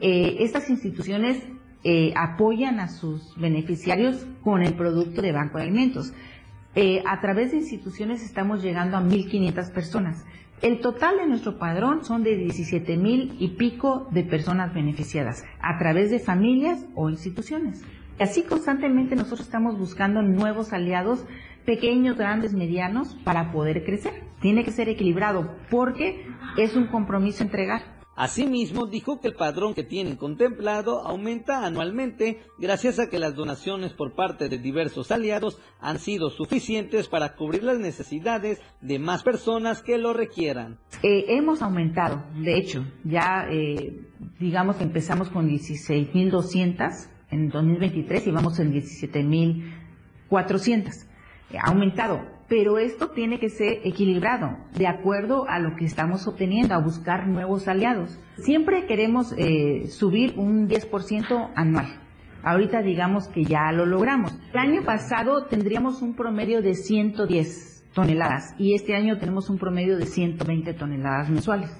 [0.00, 1.42] Eh, estas instituciones
[1.82, 6.12] eh, apoyan a sus beneficiarios con el producto de Banco de Alimentos.
[7.04, 10.24] A través de instituciones estamos llegando a 1.500 personas.
[10.62, 15.78] El total de nuestro padrón son de 17 mil y pico de personas beneficiadas a
[15.78, 17.82] través de familias o instituciones.
[18.20, 21.24] Así constantemente nosotros estamos buscando nuevos aliados,
[21.64, 24.24] pequeños, grandes, medianos, para poder crecer.
[24.40, 28.00] Tiene que ser equilibrado porque es un compromiso entregar.
[28.20, 33.94] Asimismo, dijo que el padrón que tienen contemplado aumenta anualmente gracias a que las donaciones
[33.94, 39.80] por parte de diversos aliados han sido suficientes para cubrir las necesidades de más personas
[39.80, 40.76] que lo requieran.
[41.02, 44.02] Eh, hemos aumentado, de hecho, ya eh,
[44.38, 51.06] digamos que empezamos con 16.200 en 2023 y vamos en 17.400.
[51.58, 56.74] Ha aumentado, pero esto tiene que ser equilibrado de acuerdo a lo que estamos obteniendo,
[56.74, 58.18] a buscar nuevos aliados.
[58.36, 61.86] Siempre queremos eh, subir un 10% anual.
[62.42, 64.36] Ahorita digamos que ya lo logramos.
[64.52, 69.98] El año pasado tendríamos un promedio de 110 toneladas y este año tenemos un promedio
[69.98, 71.70] de 120 toneladas mensuales.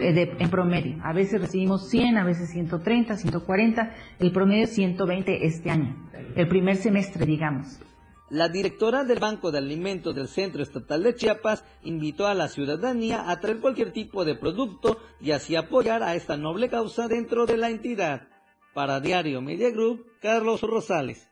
[0.00, 0.96] Eh, en promedio.
[1.04, 3.90] A veces recibimos 100, a veces 130, 140.
[4.18, 5.96] El promedio es 120 este año.
[6.34, 7.80] El primer semestre, digamos.
[8.28, 13.30] La directora del Banco de Alimentos del Centro Estatal de Chiapas invitó a la ciudadanía
[13.30, 17.56] a traer cualquier tipo de producto y así apoyar a esta noble causa dentro de
[17.56, 18.28] la entidad.
[18.74, 21.28] Para Diario Media Group, Carlos Rosales.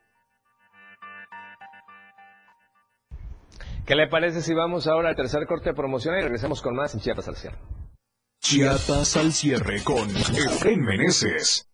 [3.85, 6.95] ¿Qué le parece si vamos ahora al tercer corte de promoción y regresamos con más
[6.95, 7.57] en Chiapas al cierre?
[8.39, 11.69] Chiapas al cierre con Efren Meneses.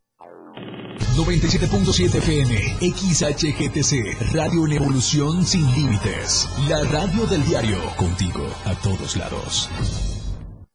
[1.15, 2.55] 97.7 FM,
[2.93, 6.49] XHGTC, Radio en Evolución Sin Límites.
[6.69, 9.69] La radio del diario, contigo a todos lados.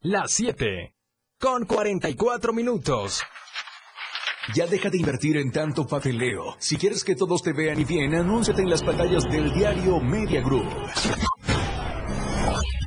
[0.01, 0.93] Las 7,
[1.39, 3.21] con 44 minutos.
[4.55, 6.55] Ya deja de invertir en tanto papeleo.
[6.59, 10.41] Si quieres que todos te vean y bien, anúnciate en las pantallas del diario Media
[10.41, 10.69] Group.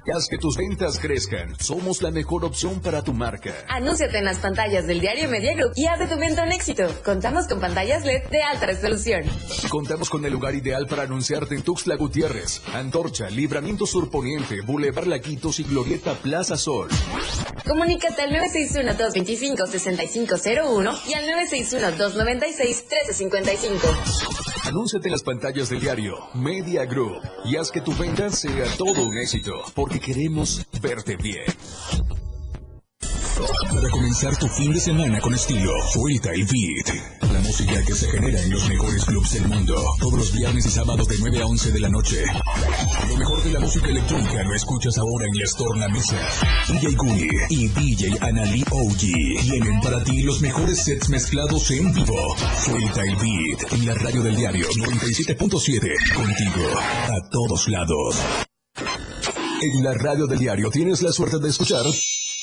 [0.09, 1.55] Haz que tus ventas crezcan.
[1.61, 3.53] Somos la mejor opción para tu marca.
[3.69, 6.85] Anúnciate en las pantallas del diario Media Group y haz de tu venta un éxito.
[7.05, 9.25] Contamos con pantallas LED de alta resolución.
[9.69, 15.61] Contamos con el lugar ideal para anunciarte en Tuxtla Gutiérrez, Antorcha, Libramiento Surponiente, Boulevard Laquitos
[15.61, 16.89] y Glorieta Plaza Sol.
[17.67, 21.27] Comunícate al 961-225-6501 y al
[21.99, 24.31] 961-296-1355.
[24.65, 29.05] Anúnciate en las pantallas del diario Media Group y haz que tu venta sea todo
[29.05, 29.53] un éxito,
[29.91, 31.45] porque queremos verte bien.
[33.72, 37.32] Para comenzar tu fin de semana con estilo, Fuita y Beat.
[37.32, 39.74] La música que se genera en los mejores clubs del mundo.
[39.99, 42.24] Todos los viernes y sábados de 9 a 11 de la noche.
[43.09, 46.18] Lo mejor de la música electrónica lo escuchas ahora en Les Tornamesa.
[46.68, 49.01] DJ Guni y DJ Anali OG
[49.43, 52.36] tienen para ti los mejores sets mezclados en vivo.
[52.36, 56.14] Fuita y Beat en la radio del diario 97.7.
[56.14, 58.47] Contigo a todos lados.
[59.63, 61.85] En la radio del diario tienes la suerte de escuchar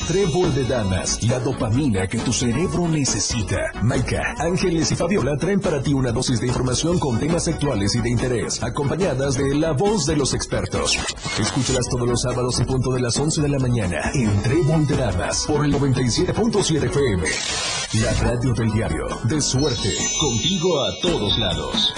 [0.07, 3.71] Trébol de Damas, la dopamina que tu cerebro necesita.
[3.81, 8.01] Maika, Ángeles y Fabiola traen para ti una dosis de información con temas actuales y
[8.01, 10.95] de interés, acompañadas de la voz de los expertos.
[11.39, 14.97] Escúchalas todos los sábados en punto de las 11 de la mañana en Trébol de
[14.97, 17.23] Damas por el 97.7 FM.
[18.03, 19.89] La radio del diario, de suerte,
[20.19, 21.93] contigo a todos lados.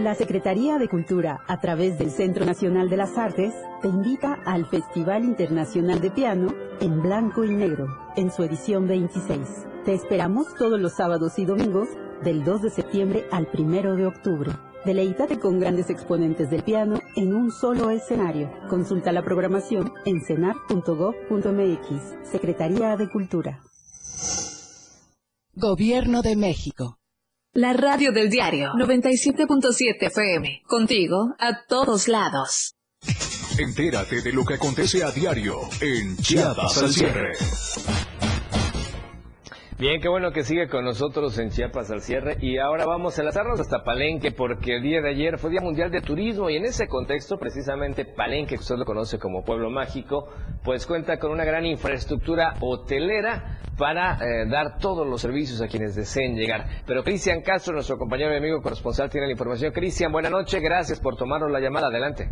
[0.00, 4.64] La Secretaría de Cultura, a través del Centro Nacional de las Artes, te invita al
[4.64, 7.86] Festival Internacional de Piano en Blanco y Negro,
[8.16, 9.40] en su edición 26.
[9.84, 11.90] Te esperamos todos los sábados y domingos,
[12.24, 14.52] del 2 de septiembre al 1 de octubre.
[14.86, 18.50] Deleítate con grandes exponentes del piano en un solo escenario.
[18.70, 22.30] Consulta la programación en cenar.gov.mx.
[22.30, 23.60] Secretaría de Cultura.
[25.54, 26.99] Gobierno de México.
[27.54, 30.62] La radio del diario 97.7 FM.
[30.68, 32.76] Contigo a todos lados.
[33.58, 37.32] Entérate de lo que acontece a diario en Chiapas al cierre.
[39.80, 43.22] Bien, qué bueno que sigue con nosotros en Chiapas al cierre y ahora vamos a
[43.22, 46.66] enlazarnos hasta Palenque porque el día de ayer fue Día Mundial de Turismo y en
[46.66, 50.28] ese contexto precisamente Palenque, que usted lo conoce como pueblo mágico,
[50.62, 55.96] pues cuenta con una gran infraestructura hotelera para eh, dar todos los servicios a quienes
[55.96, 56.66] deseen llegar.
[56.86, 59.72] Pero Cristian Castro, nuestro compañero y amigo corresponsal, tiene la información.
[59.72, 61.86] Cristian, buenas noches, gracias por tomarnos la llamada.
[61.86, 62.28] Adelante.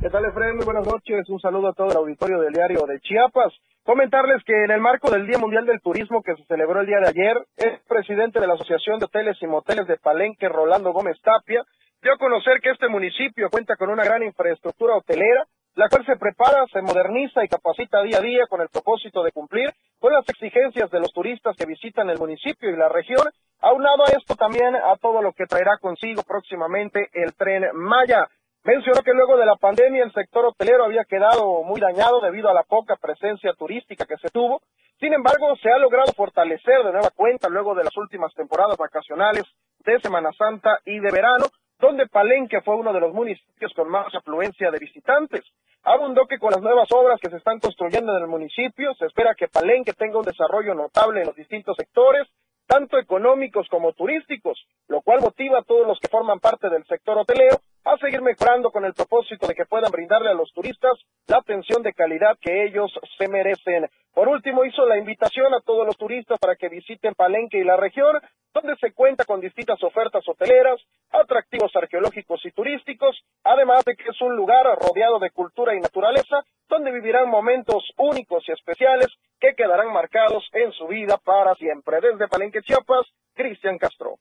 [0.00, 0.56] ¿Qué tal, Efraín?
[0.56, 1.22] Muy buenas noches.
[1.28, 3.52] Un saludo a todo el auditorio del diario de Chiapas.
[3.84, 7.00] Comentarles que en el marco del Día Mundial del Turismo que se celebró el día
[7.00, 11.20] de ayer, el presidente de la Asociación de Hoteles y Moteles de Palenque, Rolando Gómez
[11.22, 11.62] Tapia,
[12.00, 16.16] dio a conocer que este municipio cuenta con una gran infraestructura hotelera, la cual se
[16.16, 19.70] prepara, se moderniza y capacita día a día con el propósito de cumplir
[20.00, 23.26] con las exigencias de los turistas que visitan el municipio y la región
[23.64, 28.28] Aunado a esto también a todo lo que traerá consigo próximamente el tren Maya.
[28.64, 32.54] Mencionó que luego de la pandemia el sector hotelero había quedado muy dañado debido a
[32.54, 34.62] la poca presencia turística que se tuvo.
[34.98, 39.44] Sin embargo, se ha logrado fortalecer de nueva cuenta luego de las últimas temporadas vacacionales
[39.80, 41.44] de Semana Santa y de verano,
[41.78, 45.42] donde Palenque fue uno de los municipios con más afluencia de visitantes.
[45.82, 49.34] Abundó que con las nuevas obras que se están construyendo en el municipio, se espera
[49.34, 52.26] que Palenque tenga un desarrollo notable en los distintos sectores,
[52.66, 54.58] tanto económicos como turísticos,
[54.88, 58.70] lo cual motiva a todos los que forman parte del sector hotelero a seguir mejorando
[58.70, 62.64] con el propósito de que puedan brindarle a los turistas la atención de calidad que
[62.64, 63.88] ellos se merecen.
[64.14, 67.76] Por último, hizo la invitación a todos los turistas para que visiten Palenque y la
[67.76, 68.18] región,
[68.54, 70.80] donde se cuenta con distintas ofertas hoteleras,
[71.10, 76.42] atractivos arqueológicos y turísticos, además de que es un lugar rodeado de cultura y naturaleza,
[76.68, 79.08] donde vivirán momentos únicos y especiales
[79.40, 82.00] que quedarán marcados en su vida para siempre.
[82.00, 84.16] Desde Palenque, Chiapas, Cristian Castro.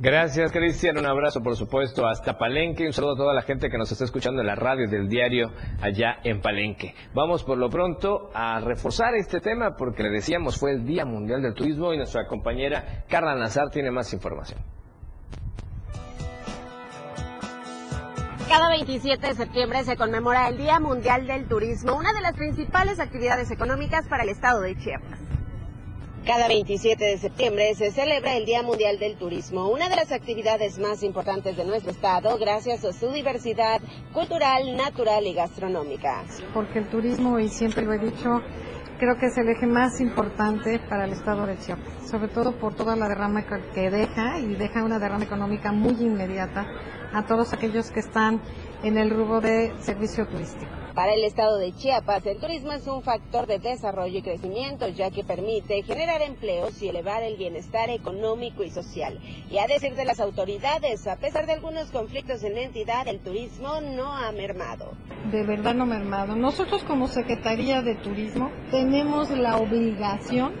[0.00, 0.96] Gracias, Cristian.
[0.96, 2.86] Un abrazo, por supuesto, hasta Palenque.
[2.86, 5.50] Un saludo a toda la gente que nos está escuchando en la radio del diario
[5.80, 6.94] allá en Palenque.
[7.14, 11.42] Vamos por lo pronto a reforzar este tema porque le decíamos fue el Día Mundial
[11.42, 14.60] del Turismo y nuestra compañera Carla Nazar tiene más información.
[18.48, 23.00] Cada 27 de septiembre se conmemora el Día Mundial del Turismo, una de las principales
[23.00, 25.17] actividades económicas para el estado de Chiapas.
[26.26, 30.78] Cada 27 de septiembre se celebra el Día Mundial del Turismo, una de las actividades
[30.78, 33.80] más importantes de nuestro estado gracias a su diversidad
[34.12, 36.24] cultural, natural y gastronómica.
[36.52, 38.42] Porque el turismo, y siempre lo he dicho,
[38.98, 42.74] creo que es el eje más importante para el estado de Chiapas, sobre todo por
[42.74, 46.66] toda la derrama que deja y deja una derrama económica muy inmediata
[47.14, 48.42] a todos aquellos que están
[48.82, 50.87] en el rubro de servicio turístico.
[50.98, 55.12] Para el estado de Chiapas, el turismo es un factor de desarrollo y crecimiento, ya
[55.12, 59.16] que permite generar empleos y elevar el bienestar económico y social.
[59.48, 63.20] Y a decir de las autoridades, a pesar de algunos conflictos en la entidad, el
[63.20, 64.90] turismo no ha mermado.
[65.30, 66.34] De verdad no mermado.
[66.34, 70.52] Nosotros como Secretaría de Turismo tenemos la obligación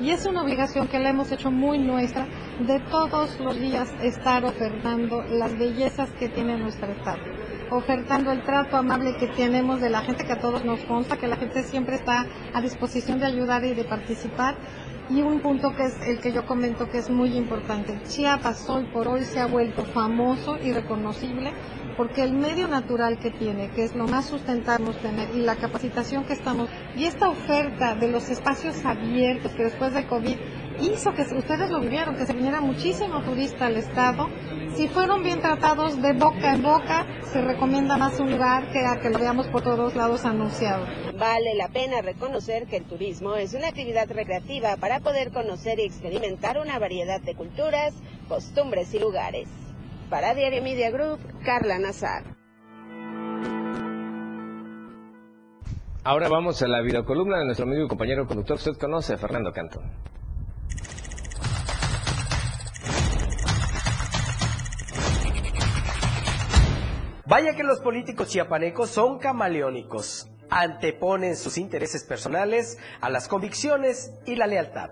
[0.00, 2.26] y es una obligación que la hemos hecho muy nuestra
[2.60, 7.41] de todos los días estar ofertando las bellezas que tiene nuestro estado
[7.72, 11.26] ofertando el trato amable que tenemos de la gente que a todos nos consta, que
[11.26, 14.56] la gente siempre está a disposición de ayudar y de participar.
[15.10, 18.00] Y un punto que es el que yo comento que es muy importante.
[18.06, 21.52] Chiapas hoy por hoy se ha vuelto famoso y reconocible
[21.96, 26.24] porque el medio natural que tiene, que es lo más sustentable tener, y la capacitación
[26.24, 30.36] que estamos, y esta oferta de los espacios abiertos que después de COVID
[30.80, 34.28] hizo que ustedes lo vivieron, que se viniera muchísimo turista al estado.
[34.74, 39.00] Si fueron bien tratados de boca en boca, se recomienda más un lugar que a
[39.00, 40.86] que lo veamos por todos lados anunciado.
[41.18, 45.82] Vale la pena reconocer que el turismo es una actividad recreativa para poder conocer y
[45.82, 47.94] experimentar una variedad de culturas,
[48.28, 49.48] costumbres y lugares.
[50.08, 52.24] Para Diario Media Group, Carla Nazar.
[56.04, 58.56] Ahora vamos a la videocolumna de nuestro amigo y compañero conductor.
[58.56, 59.84] Usted conoce a Fernando Cantón.
[67.32, 70.28] Vaya que los políticos chiapanecos son camaleónicos.
[70.50, 74.90] Anteponen sus intereses personales a las convicciones y la lealtad.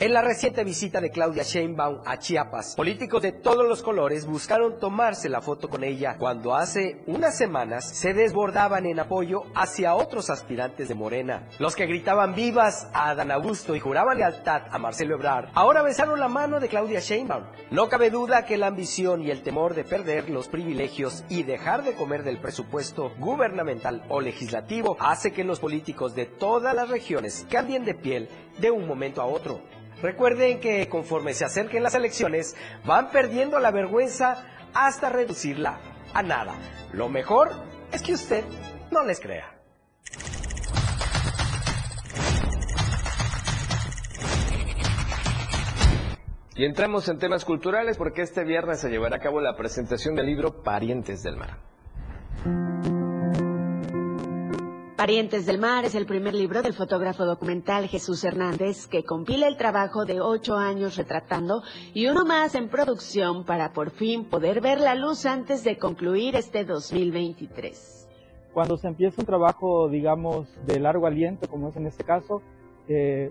[0.00, 4.78] En la reciente visita de Claudia Sheinbaum a Chiapas, políticos de todos los colores buscaron
[4.78, 10.30] tomarse la foto con ella cuando hace unas semanas se desbordaban en apoyo hacia otros
[10.30, 11.48] aspirantes de Morena.
[11.58, 16.20] Los que gritaban vivas a Adán Augusto y juraban lealtad a Marcelo Ebrard, ahora besaron
[16.20, 17.46] la mano de Claudia Sheinbaum.
[17.72, 21.82] No cabe duda que la ambición y el temor de perder los privilegios y dejar
[21.82, 27.44] de comer del presupuesto gubernamental o legislativo hace que los políticos de todas las regiones
[27.50, 28.28] cambien de piel
[28.60, 29.60] de un momento a otro.
[30.02, 34.44] Recuerden que conforme se acerquen las elecciones, van perdiendo la vergüenza
[34.74, 35.80] hasta reducirla
[36.14, 36.54] a nada.
[36.92, 37.50] Lo mejor
[37.92, 38.44] es que usted
[38.90, 39.54] no les crea.
[46.54, 50.26] Y entramos en temas culturales porque este viernes se llevará a cabo la presentación del
[50.26, 51.58] libro Parientes del Mar.
[54.98, 59.56] Parientes del Mar es el primer libro del fotógrafo documental Jesús Hernández que compila el
[59.56, 61.62] trabajo de ocho años retratando
[61.94, 66.34] y uno más en producción para por fin poder ver la luz antes de concluir
[66.34, 68.08] este 2023.
[68.52, 72.42] Cuando se empieza un trabajo, digamos, de largo aliento, como es en este caso,
[72.88, 73.30] eh,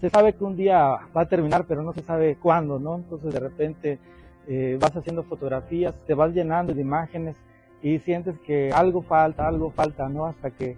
[0.00, 0.78] se sabe que un día
[1.16, 2.94] va a terminar, pero no se sabe cuándo, ¿no?
[2.94, 3.98] Entonces de repente
[4.46, 7.34] eh, vas haciendo fotografías, te vas llenando de imágenes
[7.82, 10.26] y sientes que algo falta, algo falta, ¿no?
[10.26, 10.76] Hasta que,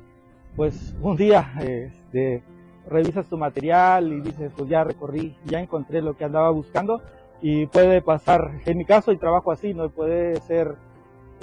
[0.57, 2.43] pues, un día este,
[2.89, 7.03] revisas tu material y dices, pues ya recorrí, ya encontré lo que andaba buscando,
[7.41, 9.89] y puede pasar, en mi caso y trabajo así, ¿no?
[9.91, 10.75] Puede ser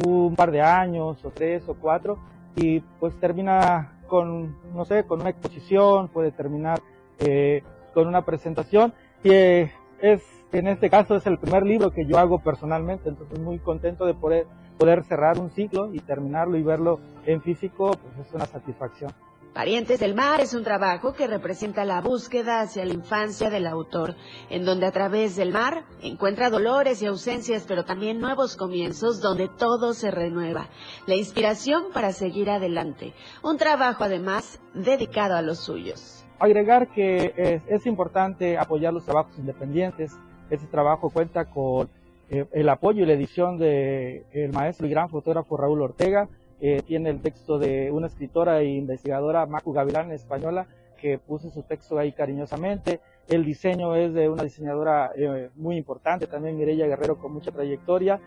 [0.06, 2.18] un par de años o tres o cuatro
[2.56, 6.82] y pues termina con, no sé, con una exposición, puede terminar
[7.20, 8.94] eh, con una presentación
[9.24, 13.40] y eh, es, en este caso es el primer libro que yo hago personalmente, entonces
[13.40, 14.48] muy contento de poder,
[14.78, 19.12] poder cerrar un ciclo y terminarlo y verlo en físico, pues es una satisfacción.
[19.56, 24.16] Parientes del Mar es un trabajo que representa la búsqueda hacia la infancia del autor,
[24.50, 29.48] en donde a través del mar encuentra dolores y ausencias, pero también nuevos comienzos donde
[29.48, 30.68] todo se renueva.
[31.08, 33.14] La inspiración para seguir adelante.
[33.44, 36.26] Un trabajo además dedicado a los suyos.
[36.38, 40.12] Agregar que es, importante apoyar los trabajos independientes.
[40.50, 41.90] Este trabajo cuenta con
[42.36, 46.28] eh, el apoyo y la edición del el maestro y gran fotógrafo Raúl Ortega,
[46.62, 50.68] eh, tiene el texto de una escritora e investigadora, Macu Gavilán, española,
[50.98, 53.02] que puso su texto ahí cariñosamente.
[53.28, 58.20] El diseño es de una diseñadora eh, muy importante, también Mireya Guerrero, con mucha trayectoria.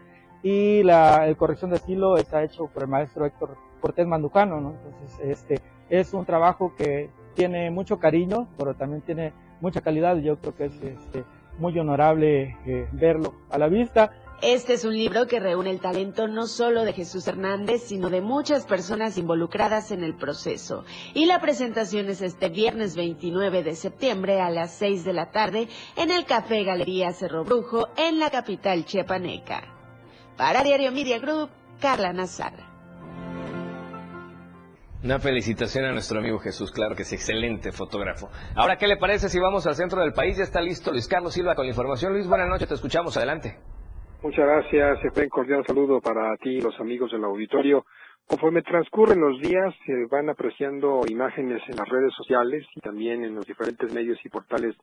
[0.43, 4.75] Y la corrección de estilo está hecho por el maestro Héctor Cortés Manducano, ¿no?
[4.85, 10.17] Entonces, este, es un trabajo que tiene mucho cariño, pero también tiene mucha calidad.
[10.19, 11.25] Yo creo que es este,
[11.59, 14.11] muy honorable eh, verlo a la vista.
[14.41, 18.21] Este es un libro que reúne el talento no solo de Jesús Hernández, sino de
[18.21, 20.85] muchas personas involucradas en el proceso.
[21.13, 25.69] Y la presentación es este viernes 29 de septiembre a las 6 de la tarde
[25.97, 29.65] en el Café Galería Cerro Brujo en la capital chiapaneca.
[30.37, 31.51] Para Diario Media Group,
[31.81, 32.68] Carla Nazar.
[35.05, 38.31] Una felicitación a nuestro amigo Jesús, claro que es excelente fotógrafo.
[38.57, 40.37] Ahora, ¿qué le parece si vamos al centro del país?
[40.37, 42.13] Ya está listo Luis Carlos Silva con la información.
[42.13, 43.59] Luis, buenas noches, te escuchamos, adelante.
[44.25, 47.87] Muchas gracias, un cordial saludo para ti y los amigos del auditorio.
[48.27, 53.37] Conforme transcurren los días, se van apreciando imágenes en las redes sociales y también en
[53.37, 54.75] los diferentes medios y portales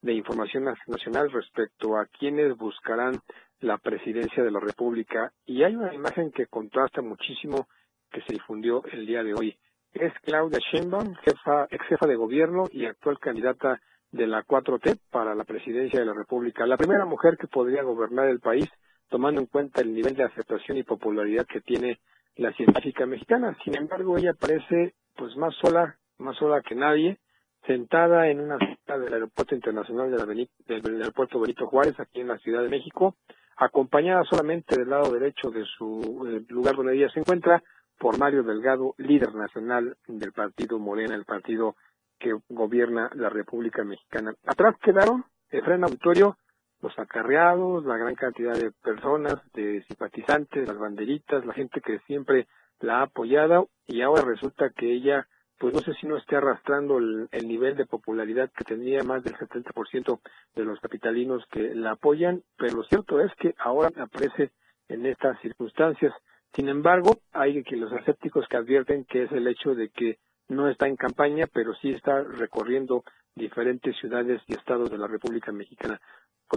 [0.00, 3.20] de información nacional respecto a quienes buscarán
[3.60, 5.30] la presidencia de la República.
[5.44, 7.66] Y hay una imagen que contrasta muchísimo
[8.10, 9.56] que se difundió el día de hoy.
[9.92, 13.80] Es Claudia Sheinbaum, jefa, ex jefa de gobierno y actual candidata
[14.10, 16.66] de la 4T para la presidencia de la República.
[16.66, 18.68] La primera mujer que podría gobernar el país,
[19.08, 22.00] tomando en cuenta el nivel de aceptación y popularidad que tiene
[22.36, 23.56] la científica mexicana.
[23.64, 27.18] Sin embargo, ella parece pues más sola, más sola que nadie,
[27.66, 32.28] sentada en una sala del Aeropuerto Internacional de la del Aeropuerto Benito Juárez, aquí en
[32.28, 33.16] la Ciudad de México,
[33.56, 37.62] acompañada solamente del lado derecho de su eh, lugar donde ella se encuentra
[37.98, 41.76] por Mario Delgado, líder nacional del partido Morena, el partido
[42.18, 44.34] que gobierna la República Mexicana.
[44.46, 46.36] Atrás quedaron, el auditorio,
[46.80, 52.46] los acarreados, la gran cantidad de personas, de simpatizantes, las banderitas, la gente que siempre
[52.80, 55.26] la ha apoyado y ahora resulta que ella,
[55.58, 59.34] pues no sé si no esté arrastrando el nivel de popularidad que tenía más del
[59.34, 60.20] 70%
[60.54, 64.52] de los capitalinos que la apoyan, pero lo cierto es que ahora aparece
[64.88, 66.12] en estas circunstancias.
[66.54, 70.18] Sin embargo, hay que los escépticos que advierten que es el hecho de que
[70.48, 75.52] no está en campaña, pero sí está recorriendo diferentes ciudades y estados de la República
[75.52, 76.00] Mexicana.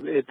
[0.06, 0.24] Eh,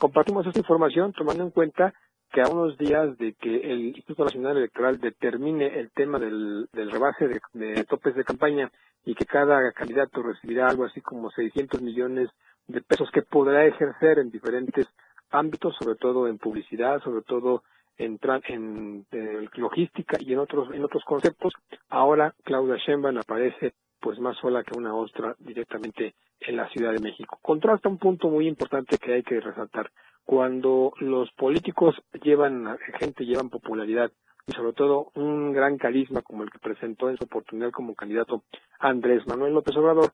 [0.00, 1.94] compartimos esta información tomando en cuenta
[2.32, 7.28] que a unos días de que el Instituto Nacional Electoral determine el tema del, rebase
[7.28, 8.70] de, de, topes de campaña
[9.04, 12.28] y que cada candidato recibirá algo así como 600 millones
[12.66, 14.88] de pesos que podrá ejercer en diferentes
[15.30, 17.62] ámbitos, sobre todo en publicidad, sobre todo
[17.98, 18.18] en,
[18.48, 21.52] en eh, logística y en otros en otros conceptos.
[21.88, 27.00] Ahora Claudia Sheinbaum aparece pues más sola que una ostra directamente en la Ciudad de
[27.00, 27.38] México.
[27.42, 29.90] Contrasta un punto muy importante que hay que resaltar.
[30.24, 34.10] Cuando los políticos llevan gente, llevan popularidad
[34.46, 38.44] y sobre todo un gran carisma como el que presentó en su oportunidad como candidato
[38.78, 40.12] Andrés Manuel López Obrador,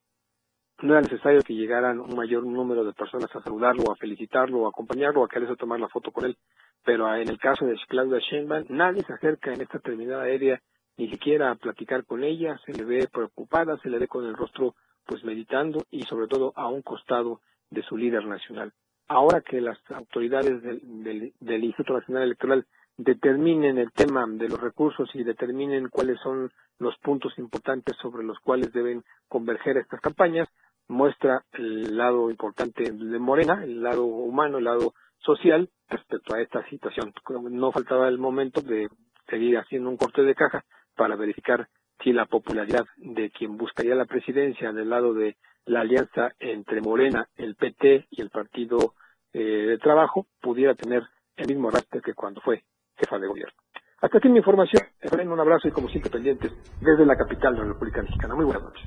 [0.82, 4.70] no era necesario que llegaran un mayor número de personas a saludarlo, a felicitarlo, a
[4.70, 6.36] acompañarlo, a quererse tomar la foto con él.
[6.84, 10.60] Pero en el caso de Claudia Sheinbaum, nadie se acerca en esta terminada aérea
[10.96, 14.34] ni siquiera a platicar con ella, se le ve preocupada, se le ve con el
[14.34, 14.74] rostro
[15.06, 18.72] pues meditando y sobre todo a un costado de su líder nacional.
[19.08, 22.66] Ahora que las autoridades del, del Instituto Nacional Electoral
[22.96, 28.38] determinen el tema de los recursos y determinen cuáles son los puntos importantes sobre los
[28.40, 30.48] cuales deben converger estas campañas,
[30.92, 36.64] muestra el lado importante de Morena, el lado humano, el lado social respecto a esta
[36.68, 37.12] situación.
[37.50, 38.88] No faltaba el momento de
[39.28, 40.64] seguir haciendo un corte de caja
[40.94, 41.68] para verificar
[42.02, 47.28] si la popularidad de quien buscaría la presidencia del lado de la alianza entre Morena,
[47.36, 48.94] el PT y el Partido
[49.32, 51.02] eh, de Trabajo pudiera tener
[51.36, 52.64] el mismo arrastre que cuando fue
[52.96, 53.54] jefa de gobierno.
[54.00, 54.82] Hasta aquí mi información.
[55.30, 58.34] un abrazo y como siempre pendientes desde la capital de la República Mexicana.
[58.34, 58.82] Muy buenas noches.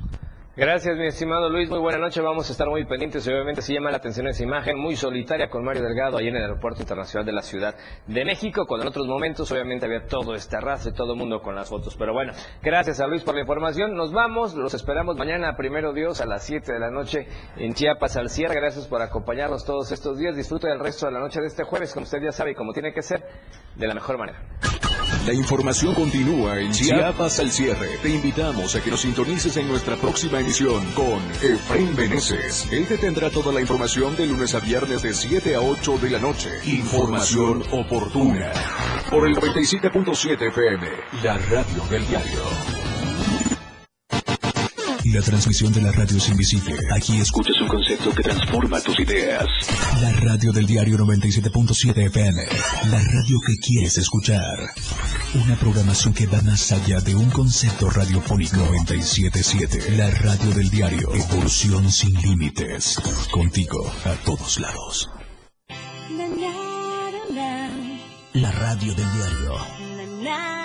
[0.58, 1.70] Gracias, mi estimado Luis.
[1.70, 2.22] Muy buena noche.
[2.22, 3.28] Vamos a estar muy pendientes.
[3.28, 6.44] Obviamente se llama la atención esa imagen muy solitaria con Mario Delgado ahí en el
[6.44, 7.76] Aeropuerto Internacional de la Ciudad
[8.08, 11.56] de México, cuando en otros momentos obviamente había todo este arrastre, todo el mundo con
[11.56, 11.98] las fotos.
[11.98, 12.32] Pero bueno,
[12.64, 13.98] gracias a Luis por la información.
[13.98, 14.56] Nos vamos.
[14.56, 17.28] Los esperamos mañana, primero Dios, a las 7 de la noche
[17.58, 18.56] en Chiapas al cierre.
[18.56, 20.38] Gracias por acompañarnos todos estos días.
[20.38, 22.72] Disfrute del resto de la noche de este jueves, como usted ya sabe y como
[22.72, 23.26] tiene que ser,
[23.76, 24.40] de la mejor manera.
[25.26, 27.98] La información continúa en Chiapas al cierre.
[27.98, 32.68] Te invitamos a que nos sintonices en nuestra próxima emisión con Efraín Meneses.
[32.72, 36.10] Él te tendrá toda la información de lunes a viernes de 7 a 8 de
[36.12, 36.52] la noche.
[36.66, 38.52] Información oportuna.
[39.10, 40.88] Por el 97.7 FM,
[41.24, 42.75] la radio del diario.
[45.14, 46.76] La transmisión de la radio es invisible.
[46.96, 49.46] Aquí escuchas un concepto que transforma tus ideas.
[50.02, 52.44] La radio del diario 97.7 FM.
[52.90, 54.58] La radio que quieres escuchar.
[55.36, 59.96] Una programación que va más allá de un concepto radiofónico 97.7.
[59.96, 61.14] La radio del diario.
[61.14, 63.00] Evolución sin límites.
[63.32, 65.10] Contigo a todos lados.
[68.34, 70.65] La radio del diario.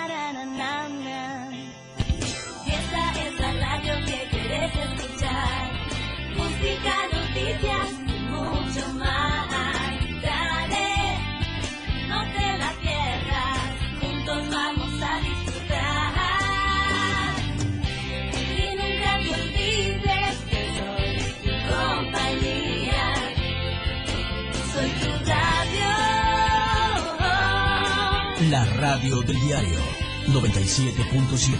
[28.51, 29.79] La radio del diario
[30.27, 31.55] 97.7.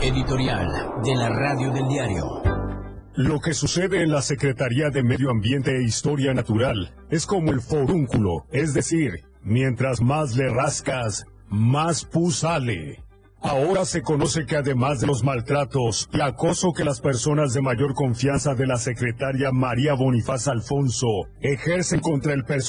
[0.00, 0.68] Editorial
[1.02, 2.40] de la radio del diario.
[3.16, 7.60] Lo que sucede en la Secretaría de Medio Ambiente e Historia Natural es como el
[7.60, 13.02] forúnculo, es decir, mientras más le rascas, más pus sale.
[13.42, 17.94] Ahora se conoce que además de los maltratos y acoso que las personas de mayor
[17.94, 21.06] confianza de la secretaria María Bonifaz Alfonso
[21.40, 22.60] ejercen contra el personal